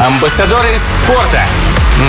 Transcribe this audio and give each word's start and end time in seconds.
Амбассадоры 0.00 0.78
спорта 0.78 1.42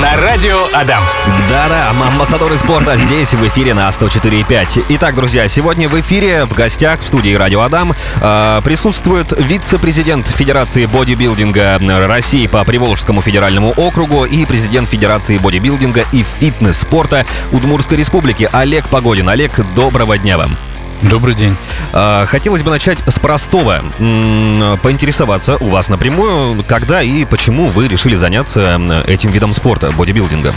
на 0.02 0.16
радио 0.26 0.58
Адам. 0.74 1.04
Да-да, 1.50 1.90
амбассадоры 1.90 2.56
спорта 2.58 2.96
здесь 2.96 3.34
в 3.34 3.46
эфире 3.50 3.74
на 3.74 3.90
104.5. 3.90 4.86
Итак, 4.88 5.14
друзья, 5.14 5.46
сегодня 5.50 5.90
в 5.90 6.00
эфире 6.00 6.46
в 6.46 6.54
гостях 6.54 7.02
в 7.02 7.08
студии 7.08 7.34
Радио 7.34 7.60
Адам 7.60 7.94
э, 8.22 8.62
присутствует 8.64 9.34
вице-президент 9.38 10.28
Федерации 10.28 10.86
бодибилдинга 10.86 11.80
России 12.08 12.48
по 12.48 12.64
Приволжскому 12.64 13.22
федеральному 13.22 13.74
округу 13.76 14.24
и 14.24 14.46
президент 14.46 14.88
Федерации 14.88 15.38
бодибилдинга 15.38 16.06
и 16.14 16.24
фитнес-спорта 16.40 17.26
Удмурской 17.52 17.98
республики 17.98 18.48
Олег 18.54 18.88
Погодин. 18.88 19.28
Олег, 19.28 19.60
доброго 19.76 20.18
дня 20.18 20.38
вам. 20.38 20.58
Добрый 21.02 21.34
день. 21.34 21.56
А, 21.94 22.26
хотелось 22.28 22.62
бы 22.62 22.70
начать 22.70 23.00
с 23.08 23.18
простого. 23.20 23.82
Поинтересоваться 23.98 25.58
у 25.58 25.70
вас 25.70 25.90
напрямую, 25.90 26.64
когда 26.64 27.02
и 27.02 27.26
почему 27.26 27.70
вы 27.70 27.88
решили 27.88 28.16
заняться 28.16 28.80
этим 29.08 29.32
видом 29.32 29.54
спорта, 29.54 29.92
бодибилдинга? 29.92 30.54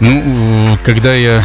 Ну, 0.00 0.76
когда 0.84 1.14
я 1.14 1.44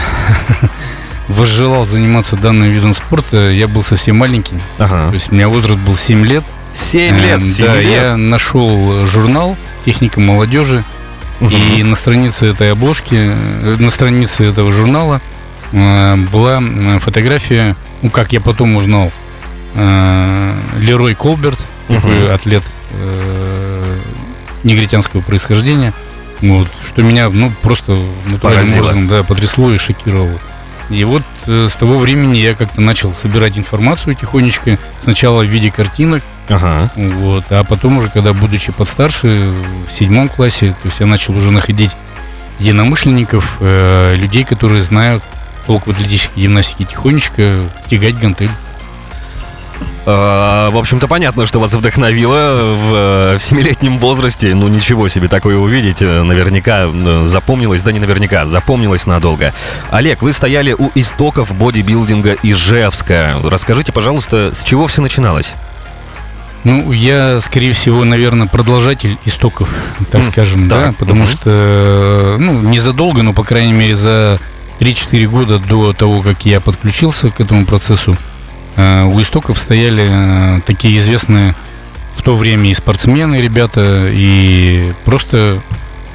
возжелал 1.30 1.86
заниматься 1.86 2.36
данным 2.36 2.70
видом 2.70 2.94
спорта, 2.94 3.50
я 3.50 3.68
был 3.68 3.84
совсем 3.84 4.18
маленький. 4.18 4.60
Ага. 4.78 5.08
То 5.10 5.14
есть 5.14 5.32
у 5.32 5.36
меня 5.36 5.48
возраст 5.48 5.80
был 5.80 5.96
7 5.96 6.26
лет. 6.26 6.44
7 6.74 7.18
лет, 7.18 7.44
7 7.44 7.66
да, 7.66 7.76
лет. 7.80 7.92
я 7.92 8.18
нашел 8.18 9.06
журнал 9.06 9.56
«Техника 9.86 10.20
молодежи», 10.20 10.84
угу. 11.40 11.50
и 11.50 11.82
на 11.82 11.96
странице 11.96 12.48
этой 12.48 12.72
обложки, 12.72 13.16
э, 13.16 13.76
на 13.80 13.90
странице 13.90 14.44
этого 14.44 14.70
журнала– 14.70 15.22
Э, 15.32 15.39
была 15.72 16.62
фотография, 17.00 17.76
ну, 18.02 18.10
как 18.10 18.34
я 18.34 18.42
потом 18.42 18.76
узнал, 18.76 19.12
э, 19.76 20.56
Лерой 20.80 21.16
Колберт, 21.16 21.60
такой 21.88 22.34
атлет 22.34 22.64
э, 22.92 23.98
негритянского 24.64 25.22
происхождения, 25.22 25.94
вот, 26.42 26.68
что 26.86 27.02
меня, 27.02 27.30
ну, 27.30 27.52
просто 27.62 27.98
натуральным 28.26 28.80
образом, 28.80 29.08
да, 29.08 29.24
потрясло 29.24 29.72
и 29.72 29.78
шокировало. 29.78 30.40
И 30.90 31.04
вот 31.04 31.24
э, 31.46 31.68
с 31.70 31.76
того 31.76 32.00
времени 32.00 32.38
я 32.38 32.56
как-то 32.56 32.82
начал 32.82 33.14
собирать 33.14 33.58
информацию 33.58 34.16
тихонечко, 34.16 34.80
сначала 34.98 35.44
в 35.44 35.48
виде 35.48 35.70
картинок, 35.70 36.24
ага. 36.48 36.92
вот, 36.96 37.46
а 37.52 37.64
потом 37.64 37.98
уже, 37.98 38.08
когда 38.08 38.34
будучи 38.34 38.72
подстарше, 38.72 39.54
в 39.88 39.92
седьмом 39.92 40.30
классе, 40.30 40.76
то 40.82 40.88
есть 40.88 41.00
я 41.00 41.06
начал 41.06 41.38
уже 41.38 41.52
находить 41.52 41.96
единомышленников, 42.58 43.58
э, 43.60 44.16
людей, 44.16 44.44
которые 44.44 44.82
знают 44.82 45.24
толк 45.70 45.86
в 45.86 45.92
атлетической 45.92 46.42
гимнастике 46.42 46.84
тихонечко 46.84 47.70
тягать 47.88 48.18
гантель. 48.18 48.50
А, 50.08 50.72
в 50.72 50.78
общем-то, 50.80 51.08
понятно, 51.08 51.46
что 51.46 51.60
вас 51.60 51.72
вдохновило 51.76 52.74
в, 52.74 53.38
в 53.38 53.40
семилетнем 53.40 54.00
возрасте. 54.00 54.56
Ну, 54.56 54.68
ничего 54.68 55.08
себе, 55.10 55.28
такое 55.28 55.58
увидеть. 55.58 56.02
Э, 56.02 56.24
наверняка 56.24 56.90
э, 56.92 57.26
запомнилось, 57.28 57.84
да 57.84 57.92
не 57.92 58.00
наверняка, 58.00 58.48
запомнилось 58.48 59.06
надолго. 59.06 59.54
Олег, 59.92 60.24
вы 60.24 60.34
стояли 60.34 60.74
у 60.74 60.90
истоков 60.96 61.54
бодибилдинга 61.54 62.36
Ижевска. 62.42 63.36
Расскажите, 63.44 63.92
пожалуйста, 63.92 64.56
с 64.56 64.64
чего 64.64 64.88
все 64.88 65.04
начиналось? 65.04 65.54
Ну, 66.64 66.92
я, 66.92 67.40
скорее 67.42 67.74
всего, 67.74 68.04
наверное, 68.06 68.48
продолжатель 68.48 69.20
истоков, 69.24 69.70
так 70.10 70.22
mm, 70.22 70.32
скажем, 70.32 70.68
так. 70.68 70.80
да, 70.80 70.92
потому 70.98 71.26
mm-hmm. 71.26 71.28
что, 71.28 72.38
ну, 72.40 72.60
незадолго, 72.60 73.22
но, 73.22 73.34
по 73.34 73.44
крайней 73.44 73.74
мере, 73.74 73.94
за 73.94 74.40
3-4 74.80 75.28
года 75.28 75.60
до 75.60 75.94
того, 75.94 76.22
как 76.22 76.46
я 76.46 76.60
подключился 76.60 77.30
к 77.30 77.42
этому 77.42 77.66
процессу, 77.66 78.18
э, 78.78 79.04
у 79.04 79.22
истоков 79.22 79.60
стояли 79.60 80.08
э, 80.10 80.62
такие 80.66 80.98
известные 80.98 81.54
в 82.14 82.24
то 82.24 82.36
время 82.36 82.72
и 82.72 82.74
спортсмены, 82.74 83.42
ребята, 83.42 84.10
и 84.10 84.94
просто 85.04 85.62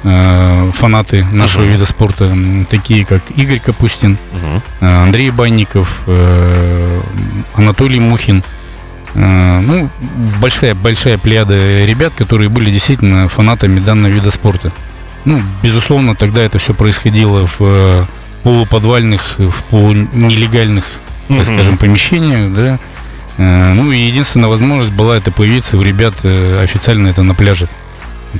э, 0.03 0.71
фанаты 0.73 1.23
нашего 1.25 1.63
uh-huh. 1.63 1.71
вида 1.71 1.85
спорта, 1.85 2.37
такие 2.69 3.05
как 3.05 3.21
Игорь 3.35 3.59
Капустин, 3.59 4.17
uh-huh. 4.81 5.03
Андрей 5.03 5.29
Банников, 5.31 6.01
Анатолий 7.53 7.99
Мухин. 7.99 8.43
Ну, 9.15 9.89
большая, 10.41 10.75
большая 10.75 11.17
плеяда 11.17 11.85
ребят, 11.85 12.13
которые 12.15 12.49
были 12.49 12.69
действительно 12.69 13.29
фанатами 13.29 13.79
данного 13.79 14.11
вида 14.11 14.29
спорта. 14.29 14.73
Ну, 15.23 15.41
безусловно, 15.63 16.15
тогда 16.15 16.43
это 16.43 16.59
все 16.59 16.73
происходило 16.73 17.47
в 17.57 18.05
полуподвальных, 18.45 19.39
в 19.39 19.63
полунелегальных, 19.71 20.85
так 21.27 21.37
mm 21.39 21.43
скажем, 21.45 21.77
помещениях, 21.79 22.53
да. 22.53 22.79
Э, 23.37 23.73
ну 23.73 23.91
и 23.91 23.97
единственная 23.97 24.49
возможность 24.49 24.91
была 24.91 25.17
это 25.17 25.31
появиться 25.31 25.77
у 25.79 25.81
ребят 25.81 26.13
э, 26.21 26.61
официально 26.61 27.07
это 27.07 27.23
на 27.23 27.33
пляже. 27.33 27.67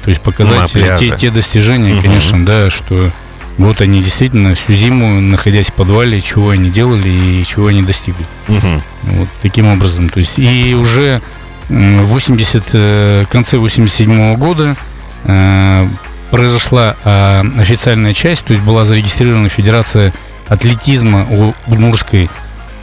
То 0.03 0.09
есть 0.09 0.21
показать 0.21 0.71
те, 0.71 1.09
те 1.17 1.31
достижения, 1.31 1.95
угу. 1.95 2.03
конечно, 2.03 2.45
да, 2.45 2.69
что 2.69 3.09
вот 3.57 3.81
они 3.81 4.03
действительно 4.03 4.53
всю 4.53 4.73
зиму, 4.73 5.21
находясь 5.21 5.71
в 5.71 5.73
подвале, 5.73 6.21
чего 6.21 6.51
они 6.51 6.69
делали 6.69 7.09
и 7.09 7.43
чего 7.43 7.67
они 7.67 7.81
достигли. 7.81 8.27
Угу. 8.47 8.81
Вот 9.17 9.27
таким 9.41 9.65
образом. 9.65 10.09
То 10.09 10.19
есть 10.19 10.37
и 10.37 10.75
уже 10.75 11.23
в 11.67 12.03
80, 12.03 12.63
э, 12.73 13.25
конце 13.27 13.57
87 13.57 14.11
-го 14.11 14.37
года 14.37 14.77
произошла 16.35 16.97
э, 17.01 17.43
официальная 17.61 18.11
часть, 18.11 18.43
то 18.43 18.51
есть 18.51 18.65
была 18.65 18.83
зарегистрирована 18.83 19.47
Федерация 19.47 20.13
атлетизма 20.49 21.25
Удмурской 21.65 22.29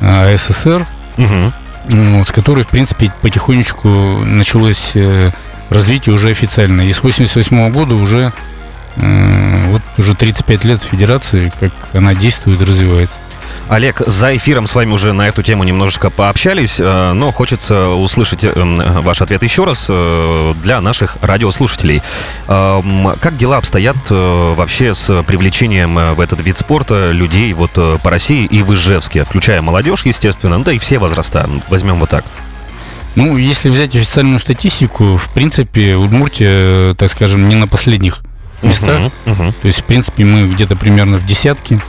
э, 0.00 0.36
ССР, 0.38 0.86
угу. 1.18 1.52
вот, 1.84 2.28
с 2.28 2.32
которой, 2.32 2.64
в 2.64 2.68
принципе, 2.68 3.12
потихонечку 3.20 3.88
началось 3.88 4.92
э, 4.94 5.32
развитие 5.68 6.14
уже 6.14 6.30
официально. 6.30 6.80
И 6.80 6.92
с 6.94 7.02
88 7.02 7.70
года 7.72 7.94
уже 7.94 8.32
э, 8.96 9.64
вот 9.68 9.82
уже 9.98 10.14
35 10.14 10.64
лет 10.64 10.82
Федерации, 10.82 11.52
как 11.60 11.72
она 11.92 12.14
действует 12.14 12.62
и 12.62 12.64
развивается. 12.64 13.18
Олег, 13.68 14.02
за 14.06 14.36
эфиром 14.36 14.66
с 14.66 14.74
вами 14.74 14.92
уже 14.92 15.12
на 15.12 15.28
эту 15.28 15.42
тему 15.42 15.64
немножечко 15.64 16.10
пообщались, 16.10 16.76
э, 16.78 17.12
но 17.12 17.32
хочется 17.32 17.88
услышать 17.88 18.44
э, 18.44 18.52
ваш 18.54 19.22
ответ 19.22 19.42
еще 19.42 19.64
раз 19.64 19.86
э, 19.88 20.54
для 20.62 20.80
наших 20.80 21.16
радиослушателей. 21.20 22.02
Как 22.46 23.36
дела 23.36 23.56
обстоят 23.58 23.96
вообще 24.10 24.94
с 24.94 25.22
привлечением 25.22 26.14
в 26.14 26.20
этот 26.20 26.40
вид 26.40 26.56
спорта 26.56 27.10
людей 27.12 27.52
вот 27.52 27.72
по 27.72 28.10
России 28.10 28.44
и 28.44 28.62
в 28.62 28.74
Ижевске, 28.74 29.24
включая 29.24 29.62
молодежь, 29.62 30.04
естественно, 30.04 30.62
да 30.62 30.72
и 30.72 30.78
все 30.78 30.98
возраста, 30.98 31.48
возьмем 31.68 31.98
вот 31.98 32.10
так? 32.10 32.24
Ну, 33.14 33.36
если 33.36 33.68
взять 33.68 33.94
официальную 33.94 34.40
статистику, 34.40 35.16
в 35.16 35.30
принципе, 35.30 35.96
Удмуртия, 35.96 36.94
так 36.94 37.10
скажем, 37.10 37.48
не 37.48 37.54
на 37.56 37.68
последних 37.68 38.20
местах. 38.62 39.02
Uh-huh, 39.02 39.12
uh-huh. 39.26 39.54
То 39.60 39.66
есть, 39.66 39.80
в 39.80 39.84
принципе, 39.84 40.24
мы 40.24 40.48
где-то 40.48 40.76
примерно 40.76 41.18
в 41.18 41.26
десятке. 41.26 41.80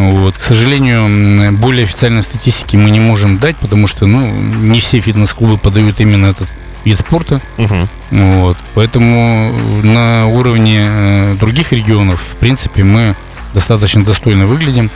Вот. 0.00 0.38
К 0.38 0.40
сожалению, 0.40 1.52
более 1.58 1.84
официальной 1.84 2.22
статистики 2.22 2.74
мы 2.74 2.88
не 2.88 3.00
можем 3.00 3.36
дать, 3.36 3.58
потому 3.58 3.86
что 3.86 4.06
ну, 4.06 4.30
не 4.30 4.80
все 4.80 4.98
фитнес-клубы 4.98 5.58
подают 5.58 6.00
именно 6.00 6.26
этот 6.26 6.48
вид 6.86 6.98
спорта. 6.98 7.42
Угу. 7.58 7.88
Вот. 8.12 8.56
Поэтому 8.72 9.52
на 9.82 10.26
уровне 10.26 10.86
э, 10.88 11.36
других 11.38 11.72
регионов, 11.72 12.22
в 12.22 12.36
принципе, 12.36 12.82
мы 12.82 13.14
достаточно 13.52 14.02
достойно 14.02 14.46
выглядим. 14.46 14.90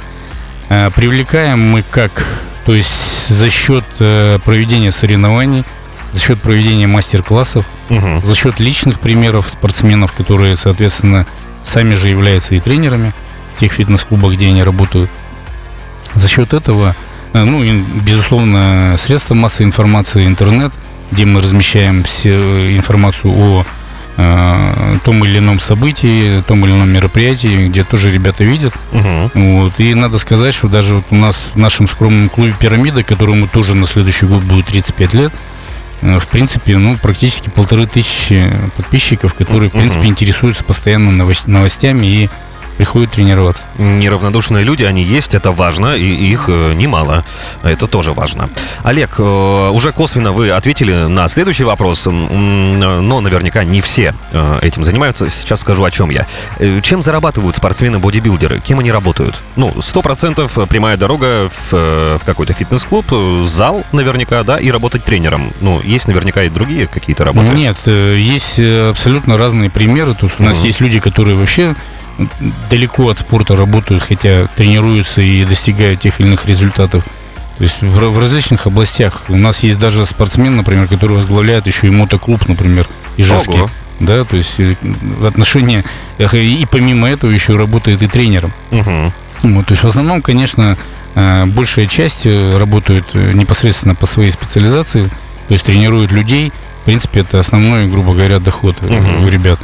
Э, 0.71 0.89
привлекаем 0.95 1.61
мы 1.61 1.83
как? 1.83 2.27
То 2.65 2.75
есть 2.75 3.29
за 3.29 3.51
счет 3.51 3.85
э, 3.99 4.39
проведения 4.43 4.91
соревнований, 4.91 5.65
за 6.13 6.21
счет 6.23 6.41
проведения 6.41 6.87
мастер-классов, 6.87 7.67
угу. 7.91 8.23
за 8.23 8.35
счет 8.35 8.59
личных 8.59 9.01
примеров 9.01 9.51
спортсменов, 9.51 10.13
которые, 10.13 10.57
соответственно, 10.57 11.27
сами 11.63 11.93
же 11.93 12.09
являются 12.09 12.55
и 12.55 12.61
тренерами 12.61 13.13
тех 13.59 13.73
фитнес-клубах, 13.73 14.35
где 14.35 14.49
они 14.49 14.63
работают. 14.63 15.11
За 16.15 16.29
счет 16.29 16.53
этого, 16.53 16.95
э, 17.33 17.45
ну, 17.45 17.63
и, 17.63 17.83
безусловно, 18.05 18.97
средства 18.99 19.35
массовой 19.35 19.67
информации, 19.67 20.27
интернет, 20.27 20.73
где 21.11 21.25
мы 21.25 21.41
размещаем 21.41 22.05
все 22.05 22.31
э, 22.31 22.77
информацию 22.77 23.33
о 23.33 23.67
э, 24.17 24.97
том 25.05 25.25
или 25.25 25.39
ином 25.39 25.59
событии, 25.59 26.41
том 26.43 26.65
или 26.65 26.73
ином 26.73 26.91
мероприятии, 26.91 27.67
где 27.69 27.85
тоже 27.85 28.11
ребята 28.11 28.45
видят. 28.45 28.75
Угу. 28.93 29.31
Вот. 29.35 29.73
И 29.79 29.95
надо 29.95 30.19
сказать, 30.19 30.55
что 30.55 30.69
даже 30.69 30.97
вот 30.97 31.07
у 31.11 31.17
нас 31.17 31.51
в 31.55 31.59
нашем 31.59 31.89
скромном 31.89 32.29
клубе 32.29 32.55
«Пирамида», 32.59 33.03
которому 33.03 33.49
тоже 33.49 33.75
на 33.75 33.87
следующий 33.87 34.27
год 34.27 34.43
будет 34.45 34.67
35 34.67 35.15
лет, 35.15 35.33
в 36.03 36.27
принципе, 36.27 36.77
ну, 36.77 36.97
практически 36.97 37.49
полторы 37.49 37.87
тысячи 37.87 38.53
подписчиков, 38.77 39.33
которые, 39.33 39.71
в 39.71 39.73
принципе, 39.73 40.07
интересуются 40.09 40.63
постоянно 40.63 41.11
новостями 41.47 42.07
и 42.07 42.31
приходят 42.77 43.11
тренироваться. 43.13 43.65
Неравнодушные 43.79 44.65
люди, 44.65 44.85
они 44.85 45.03
есть, 45.03 45.35
это 45.35 45.53
важно, 45.53 45.97
и 45.97 46.05
их 46.07 46.47
э, 46.49 46.73
немало. 46.75 47.25
Это 47.63 47.87
тоже 47.87 48.13
важно. 48.13 48.51
Олег, 48.83 49.17
э, 49.19 49.71
уже 49.73 49.93
косвенно 49.93 50.33
вы 50.33 50.51
ответили 50.51 50.93
на 51.07 51.29
следующий 51.29 51.65
вопрос, 51.65 52.07
но 52.07 53.21
наверняка 53.21 53.65
не 53.65 53.81
все 53.81 54.15
э, 54.33 54.59
этим 54.63 54.85
занимаются. 54.85 55.31
Сейчас 55.31 55.61
скажу, 55.61 55.85
о 55.85 55.91
чем 55.91 56.11
я. 56.11 56.27
Чем 56.83 57.03
зарабатывают 57.03 57.57
спортсмены-бодибилдеры? 57.57 58.61
Кем 58.61 58.81
они 58.81 58.91
работают? 58.91 59.41
Ну, 59.57 59.81
сто 59.81 60.03
процентов 60.03 60.59
прямая 60.69 60.97
дорога 60.97 61.49
в, 61.49 62.19
в 62.19 62.23
какой-то 62.25 62.53
фитнес-клуб, 62.53 63.07
зал 63.47 63.85
наверняка, 63.93 64.43
да, 64.43 64.59
и 64.59 64.71
работать 64.71 65.05
тренером. 65.05 65.53
Ну, 65.61 65.81
есть 65.83 66.09
наверняка 66.09 66.43
и 66.43 66.49
другие 66.49 66.87
какие-то 66.87 67.25
работы. 67.25 67.49
Нет, 67.49 67.77
есть 67.87 68.59
абсолютно 68.59 69.37
разные 69.37 69.71
примеры. 69.71 70.15
Тут 70.15 70.33
у 70.39 70.43
нас 70.43 70.59
mm-hmm. 70.59 70.67
есть 70.67 70.81
люди, 70.81 71.01
которые 71.01 71.37
вообще 71.37 71.75
далеко 72.71 73.09
от 73.09 73.19
спорта 73.19 73.57
работают, 73.57 74.03
хотя 74.03 74.47
тренируются 74.57 75.21
и 75.21 75.45
достигают 75.45 76.01
тех 76.01 76.21
или 76.21 76.29
иных 76.29 76.47
результатов. 76.47 77.05
То 77.59 77.65
есть 77.65 77.83
в, 77.83 78.11
в 78.11 78.19
различных 78.19 78.67
областях. 78.67 79.23
У 79.29 79.37
нас 79.37 79.63
есть 79.63 79.79
даже 79.79 80.05
спортсмен, 80.07 80.57
например, 80.57 80.89
который 80.89 81.17
возглавляет 81.17 81.67
еще 81.67 81.87
и 81.87 81.91
мотоклуб, 81.91 82.47
например, 82.49 82.87
Ижевский. 83.17 83.61
Ого. 83.61 83.71
Да, 84.01 84.25
то 84.25 84.37
есть 84.37 84.59
э, 84.59 84.75
в 84.83 85.25
отношении... 85.25 85.85
И 86.19 86.67
помимо 86.71 87.09
этого 87.09 87.31
еще 87.31 87.57
работает 87.57 88.03
и 88.03 88.07
тренером. 88.09 88.53
Угу. 88.73 89.13
Вот, 89.55 89.67
то 89.67 89.73
есть 89.73 89.85
в 89.85 89.87
основном, 89.87 90.21
конечно, 90.21 90.77
э, 91.15 91.45
большая 91.47 91.87
часть 91.87 92.27
э, 92.27 92.57
работают 92.57 93.15
непосредственно 93.15 93.95
по 93.95 94.07
своей 94.07 94.33
специализации, 94.33 95.05
то 95.05 95.55
есть 95.55 95.65
тренируют 95.65 96.11
людей. 96.11 96.53
В 96.83 96.87
принципе, 96.87 97.21
это 97.21 97.39
основной, 97.39 97.87
грубо 97.87 98.15
говоря, 98.15 98.41
доход 98.41 98.77
угу. 98.83 99.25
у 99.25 99.29
ребят. 99.29 99.61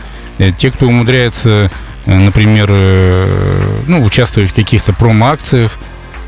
Те, 0.57 0.71
кто 0.71 0.87
умудряется 0.87 1.51
Э, 1.51 1.69
например, 2.19 2.69
э, 2.71 3.83
ну, 3.87 4.05
участвовать 4.05 4.51
в 4.51 4.55
каких-то 4.55 4.93
промо-акциях. 4.93 5.79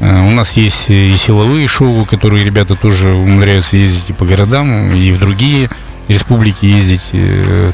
Э, 0.00 0.26
у 0.26 0.30
нас 0.30 0.56
есть 0.56 0.86
и 0.88 1.14
силовые 1.16 1.68
шоу, 1.68 2.04
которые 2.04 2.44
ребята 2.44 2.74
тоже 2.74 3.10
умудряются 3.10 3.76
ездить 3.76 4.10
и 4.10 4.12
по 4.12 4.24
городам, 4.24 4.90
и 4.90 5.12
в 5.12 5.18
другие 5.18 5.70
республики 6.08 6.66
ездить, 6.66 7.12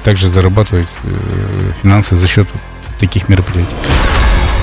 также 0.04 0.28
зарабатывать 0.28 0.86
финансы 1.82 2.14
за 2.14 2.26
счет 2.26 2.46
таких 3.00 3.28
мероприятий. 3.28 3.74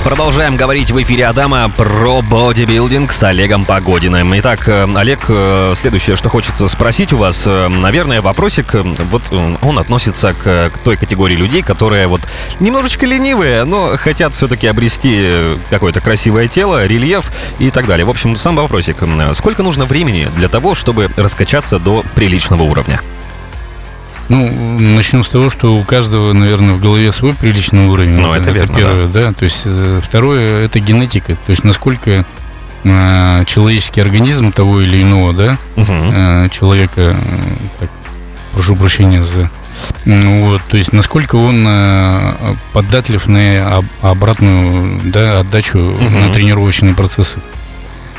Продолжаем 0.05 0.55
говорить 0.55 0.91
в 0.91 1.01
эфире 1.01 1.25
Адама 1.25 1.67
про 1.75 2.21
бодибилдинг 2.21 3.11
с 3.11 3.23
Олегом 3.23 3.65
Погодиным. 3.65 4.37
Итак, 4.37 4.69
э, 4.69 4.87
Олег, 4.95 5.25
э, 5.29 5.73
следующее, 5.75 6.15
что 6.15 6.29
хочется 6.29 6.67
спросить 6.67 7.11
у 7.11 7.17
вас, 7.17 7.41
э, 7.47 7.67
наверное, 7.69 8.21
вопросик, 8.21 8.75
вот 8.75 9.23
он 9.33 9.79
относится 9.79 10.35
к, 10.35 10.69
к 10.69 10.77
той 10.77 10.95
категории 10.95 11.35
людей, 11.35 11.63
которые 11.63 12.05
вот 12.05 12.21
немножечко 12.59 13.07
ленивые, 13.07 13.63
но 13.63 13.97
хотят 13.97 14.35
все-таки 14.35 14.67
обрести 14.67 15.57
какое-то 15.71 16.01
красивое 16.01 16.47
тело, 16.49 16.85
рельеф 16.85 17.31
и 17.57 17.71
так 17.71 17.87
далее. 17.87 18.05
В 18.05 18.11
общем, 18.11 18.35
сам 18.35 18.57
вопросик. 18.57 18.97
Сколько 19.33 19.63
нужно 19.63 19.85
времени 19.85 20.27
для 20.37 20.49
того, 20.49 20.75
чтобы 20.75 21.09
раскачаться 21.17 21.79
до 21.79 22.03
приличного 22.13 22.61
уровня? 22.61 23.01
Ну, 24.29 24.49
начнем 24.79 25.23
с 25.23 25.29
того, 25.29 25.49
что 25.49 25.75
у 25.75 25.83
каждого, 25.83 26.33
наверное, 26.33 26.73
в 26.73 26.81
голове 26.81 27.11
свой 27.11 27.33
приличный 27.33 27.87
уровень. 27.87 28.19
Ну, 28.19 28.33
это, 28.33 28.49
это 28.49 28.59
верно, 28.59 28.75
первое, 28.75 29.07
да. 29.07 29.27
да. 29.27 29.33
То 29.33 29.43
есть 29.43 29.61
э, 29.65 29.99
второе 30.03 30.65
это 30.65 30.79
генетика. 30.79 31.35
То 31.45 31.51
есть 31.51 31.63
насколько 31.63 32.25
э, 32.83 33.43
человеческий 33.45 34.01
организм 34.01 34.51
того 34.51 34.81
или 34.81 35.01
иного, 35.01 35.33
да, 35.33 35.57
угу. 35.75 35.91
э, 35.91 36.49
человека, 36.49 37.15
так, 37.79 37.89
прошу 38.53 38.75
прощения 38.75 39.23
за 39.23 39.51
вот, 40.05 40.61
то 40.69 40.77
есть 40.77 40.93
насколько 40.93 41.35
он 41.35 41.65
э, 41.67 42.55
податлив 42.71 43.27
на 43.27 43.83
обратную 44.01 45.01
да, 45.03 45.39
отдачу 45.41 45.79
угу. 45.79 46.09
на 46.09 46.29
тренировочные 46.31 46.93
процессы. 46.93 47.39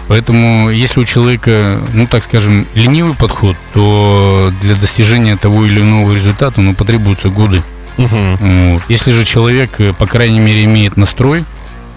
Поэтому, 0.08 0.70
если 0.70 1.00
у 1.00 1.05
человека, 1.05 1.81
ну 1.93 2.06
так 2.06 2.23
скажем, 2.23 2.67
ленивый 2.75 3.14
подход, 3.14 3.56
то 3.75 4.53
для 4.61 4.76
достижения 4.76 5.37
того 5.37 5.67
или 5.67 5.81
иного 5.81 6.14
результата 6.14 6.61
ну, 6.61 6.75
потребуются 6.75 7.29
годы. 7.29 7.62
Угу. 7.99 8.37
Вот. 8.38 8.82
Если 8.88 9.11
же 9.11 9.25
человек, 9.25 9.81
э, 9.81 9.93
по 9.93 10.06
крайней 10.06 10.38
мере, 10.38 10.64
имеет 10.64 10.97
настрой, 10.97 11.44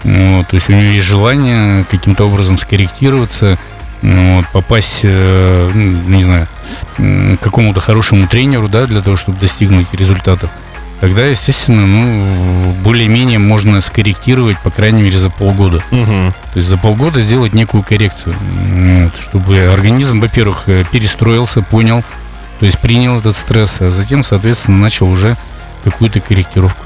вот, 0.02 0.48
то 0.48 0.54
есть 0.54 0.68
у 0.68 0.72
него 0.72 0.82
есть 0.82 1.06
желание 1.06 1.84
каким-то 1.84 2.24
образом 2.24 2.56
скорректироваться, 2.56 3.58
вот, 4.02 4.46
попасть, 4.52 5.00
э, 5.02 5.70
ну, 5.72 6.16
не 6.16 6.24
знаю, 6.24 6.48
к 6.96 7.36
какому-то 7.42 7.80
хорошему 7.80 8.26
тренеру, 8.26 8.68
да, 8.68 8.86
для 8.86 9.02
того, 9.02 9.16
чтобы 9.16 9.38
достигнуть 9.38 9.92
результатов, 9.92 10.50
тогда, 11.00 11.26
естественно, 11.26 11.86
ну, 11.86 12.72
более-менее 12.84 13.38
можно 13.38 13.80
скорректировать, 13.80 14.58
по 14.60 14.70
крайней 14.70 15.02
мере, 15.02 15.18
за 15.18 15.30
полгода. 15.30 15.82
Угу. 15.90 16.34
То 16.52 16.56
есть 16.56 16.68
за 16.68 16.76
полгода 16.76 17.20
сделать 17.20 17.54
некую 17.54 17.82
коррекцию, 17.82 18.34
вот, 18.38 19.16
чтобы 19.20 19.58
организм, 19.72 20.20
во-первых, 20.20 20.64
э, 20.66 20.84
перестроился, 20.90 21.62
понял, 21.62 22.04
то 22.60 22.66
есть 22.66 22.78
принял 22.78 23.18
этот 23.18 23.34
стресс, 23.34 23.80
а 23.80 23.90
затем, 23.90 24.22
соответственно, 24.22 24.78
начал 24.78 25.10
уже 25.10 25.36
какую-то 25.82 26.20
корректировку. 26.20 26.84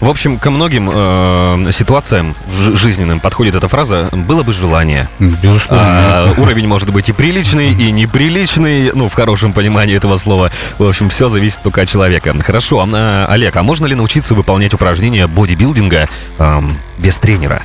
В 0.00 0.08
общем, 0.08 0.38
ко 0.38 0.50
многим 0.50 0.90
э, 0.92 1.70
ситуациям 1.72 2.34
жизненным 2.74 3.20
подходит 3.20 3.54
эта 3.54 3.68
фраза 3.68 4.08
«было 4.12 4.42
бы 4.42 4.52
желание». 4.52 5.08
Безусловно. 5.18 5.86
А, 5.86 6.34
уровень 6.36 6.66
может 6.66 6.90
быть 6.90 7.08
и 7.08 7.12
приличный, 7.12 7.70
и 7.72 7.90
неприличный, 7.90 8.92
ну, 8.94 9.08
в 9.08 9.14
хорошем 9.14 9.52
понимании 9.52 9.96
этого 9.96 10.16
слова. 10.16 10.50
В 10.78 10.88
общем, 10.88 11.10
все 11.10 11.28
зависит 11.28 11.62
только 11.62 11.82
от 11.82 11.88
человека. 11.88 12.34
Хорошо, 12.42 12.86
а, 12.92 13.26
Олег, 13.28 13.56
а 13.56 13.62
можно 13.62 13.86
ли 13.86 13.94
научиться 13.94 14.34
выполнять 14.34 14.74
упражнения 14.74 15.26
бодибилдинга 15.26 16.08
э, 16.38 16.60
без 16.98 17.18
тренера? 17.18 17.62